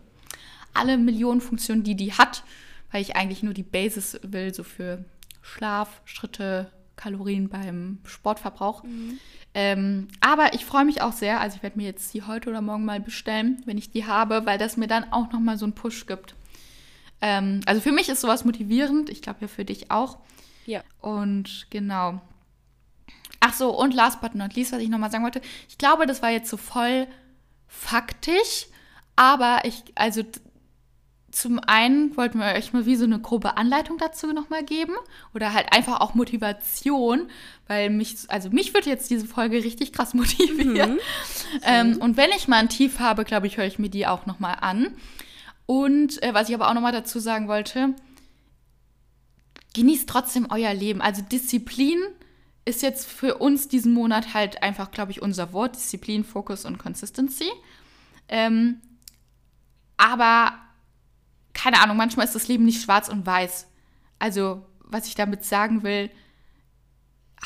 [0.73, 2.43] alle Millionen Funktionen, die die hat,
[2.91, 5.03] weil ich eigentlich nur die Basis will, so für
[5.41, 8.83] Schlaf, Schritte, Kalorien beim Sportverbrauch.
[8.83, 9.19] Mhm.
[9.53, 11.39] Ähm, aber ich freue mich auch sehr.
[11.39, 14.45] Also ich werde mir jetzt die heute oder morgen mal bestellen, wenn ich die habe,
[14.45, 16.35] weil das mir dann auch noch mal so einen Push gibt.
[17.21, 19.09] Ähm, also für mich ist sowas motivierend.
[19.09, 20.17] Ich glaube ja für dich auch.
[20.65, 20.83] Ja.
[21.01, 22.21] Und genau.
[23.39, 25.41] Ach so, und last but not least, was ich nochmal sagen wollte.
[25.69, 27.07] Ich glaube, das war jetzt so voll
[27.67, 28.67] faktisch,
[29.15, 30.23] aber ich, also
[31.33, 34.93] zum einen wollten wir euch mal wie so eine grobe Anleitung dazu nochmal geben
[35.33, 37.27] oder halt einfach auch Motivation,
[37.67, 40.93] weil mich, also mich würde jetzt diese Folge richtig krass motivieren.
[40.93, 40.99] Mhm.
[41.63, 44.27] Ähm, und wenn ich mal ein Tief habe, glaube ich, höre ich mir die auch
[44.27, 44.95] nochmal an.
[45.65, 47.95] Und äh, was ich aber auch nochmal dazu sagen wollte,
[49.73, 51.01] genießt trotzdem euer Leben.
[51.01, 51.99] Also Disziplin
[52.63, 55.77] ist jetzt für uns diesen Monat halt einfach, glaube ich, unser Wort.
[55.77, 57.49] Disziplin, Fokus und Consistency.
[58.29, 58.81] Ähm,
[59.97, 60.53] aber
[61.53, 63.67] keine Ahnung, manchmal ist das Leben nicht schwarz und weiß.
[64.19, 66.09] Also, was ich damit sagen will,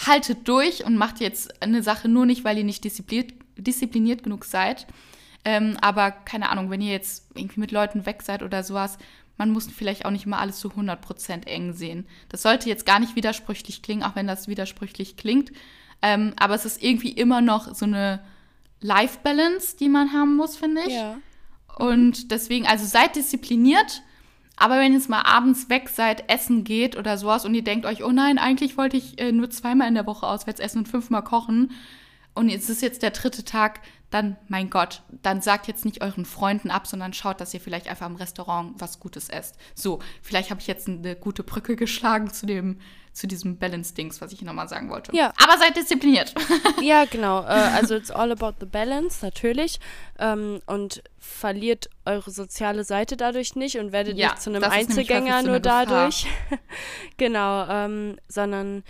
[0.05, 4.45] haltet durch und macht jetzt eine Sache nur nicht, weil ihr nicht diszipliniert, diszipliniert genug
[4.45, 4.86] seid,
[5.43, 8.97] ähm, aber keine Ahnung, wenn ihr jetzt irgendwie mit Leuten weg seid oder sowas,
[9.38, 12.08] man muss vielleicht auch nicht immer alles zu 100% eng sehen.
[12.30, 15.51] Das sollte jetzt gar nicht widersprüchlich klingen, auch wenn das widersprüchlich klingt.
[16.01, 18.20] Ähm, aber es ist irgendwie immer noch so eine
[18.82, 20.93] Life-Balance, die man haben muss, finde ich.
[20.93, 21.18] Ja.
[21.78, 24.02] Und deswegen, also seid diszipliniert,
[24.56, 27.86] aber wenn ihr jetzt mal abends weg seid, essen geht oder sowas und ihr denkt
[27.86, 30.88] euch, oh nein, eigentlich wollte ich äh, nur zweimal in der Woche auswärts essen und
[30.88, 31.72] fünfmal kochen,
[32.38, 36.26] und es ist jetzt der dritte Tag, dann, mein Gott, dann sagt jetzt nicht euren
[36.26, 39.58] Freunden ab, sondern schaut, dass ihr vielleicht einfach im Restaurant was Gutes esst.
[39.76, 42.80] So, vielleicht habe ich jetzt eine gute Brücke geschlagen zu dem,
[43.12, 45.14] zu diesem Balance-Dings, was ich nochmal sagen wollte.
[45.14, 45.34] Ja.
[45.43, 46.34] Aber seid diszipliniert.
[46.82, 47.41] Ja, genau.
[47.41, 49.80] Äh, also it's all about the balance, natürlich.
[50.20, 55.41] Ähm, und verliert eure soziale Seite dadurch nicht und werdet Ja, nicht zu einem Einzelgänger
[55.41, 56.28] nur dadurch.
[57.18, 58.84] genau, ähm, sondern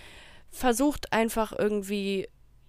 [0.51, 2.27] versucht einfach irgendwie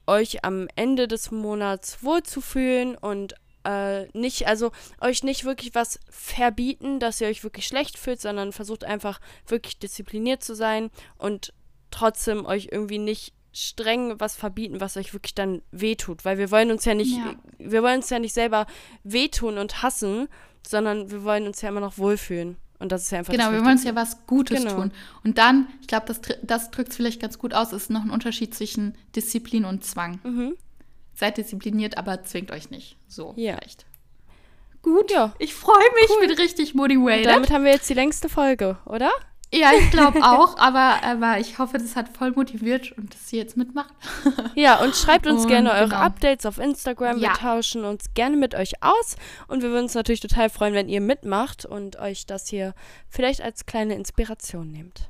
[0.09, 3.35] euch am Ende des Monats wohlzufühlen und
[3.65, 8.53] äh, nicht, also euch nicht wirklich was verbieten, dass ihr euch wirklich schlecht fühlt, sondern
[8.53, 11.53] versucht einfach wirklich diszipliniert zu sein und
[11.91, 16.71] trotzdem euch irgendwie nicht streng was verbieten, was euch wirklich dann wehtut, weil wir wollen
[16.71, 17.35] uns ja nicht, Ja.
[17.59, 18.67] wir wollen uns ja nicht selber
[19.05, 20.29] wehtun und hassen,
[20.67, 23.61] sondern wir wollen uns ja immer noch wohlfühlen und das ist ja einfach Genau, wir
[23.61, 24.75] wollen uns ja was Gutes Genau.
[24.75, 24.93] tun.
[25.25, 28.11] Und dann, ich glaube, das, das drückt es vielleicht ganz gut aus, ist noch ein
[28.11, 30.21] Unterschied zwischen Disziplin und Zwang.
[30.25, 30.57] Mhm.
[31.15, 32.97] Seid diszipliniert, aber zwingt euch nicht.
[33.09, 33.57] So, Ja.
[33.57, 33.87] vielleicht.
[34.83, 35.35] Gut, Ja.
[35.41, 37.27] ich freue mich, ich bin richtig motivated.
[37.27, 39.11] Damit haben wir jetzt die längste Folge, oder?
[39.53, 43.41] Ja, ich glaube auch, aber, aber ich hoffe, das hat voll motiviert und dass ihr
[43.41, 43.95] jetzt mitmacht.
[44.55, 46.01] Ja, und schreibt uns Und gerne eure genau.
[46.01, 47.19] Updates auf Instagram.
[47.19, 47.31] Ja.
[47.31, 49.17] Wir tauschen uns gerne mit euch aus.
[49.47, 52.75] Und wir würden uns natürlich total freuen, wenn ihr mitmacht und euch das hier
[53.09, 55.09] vielleicht als kleine Inspiration nehmt.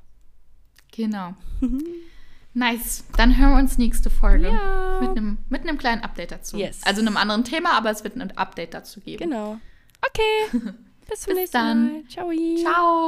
[0.92, 1.34] Genau.
[2.54, 3.04] nice.
[3.16, 4.48] Dann hören wir uns nächste Folge.
[4.48, 4.98] Ja.
[5.00, 6.58] Mit einem mit einem kleinen Update dazu.
[6.58, 6.80] Yes.
[6.84, 9.30] Also einem anderen Thema, aber es wird ein Update dazu geben.
[9.30, 9.58] Genau.
[10.06, 10.60] Okay.
[11.08, 11.92] Bis zum Bis nächsten dann.
[11.92, 12.08] Mal.
[12.08, 12.30] Ciao.
[12.62, 13.06] Ciao.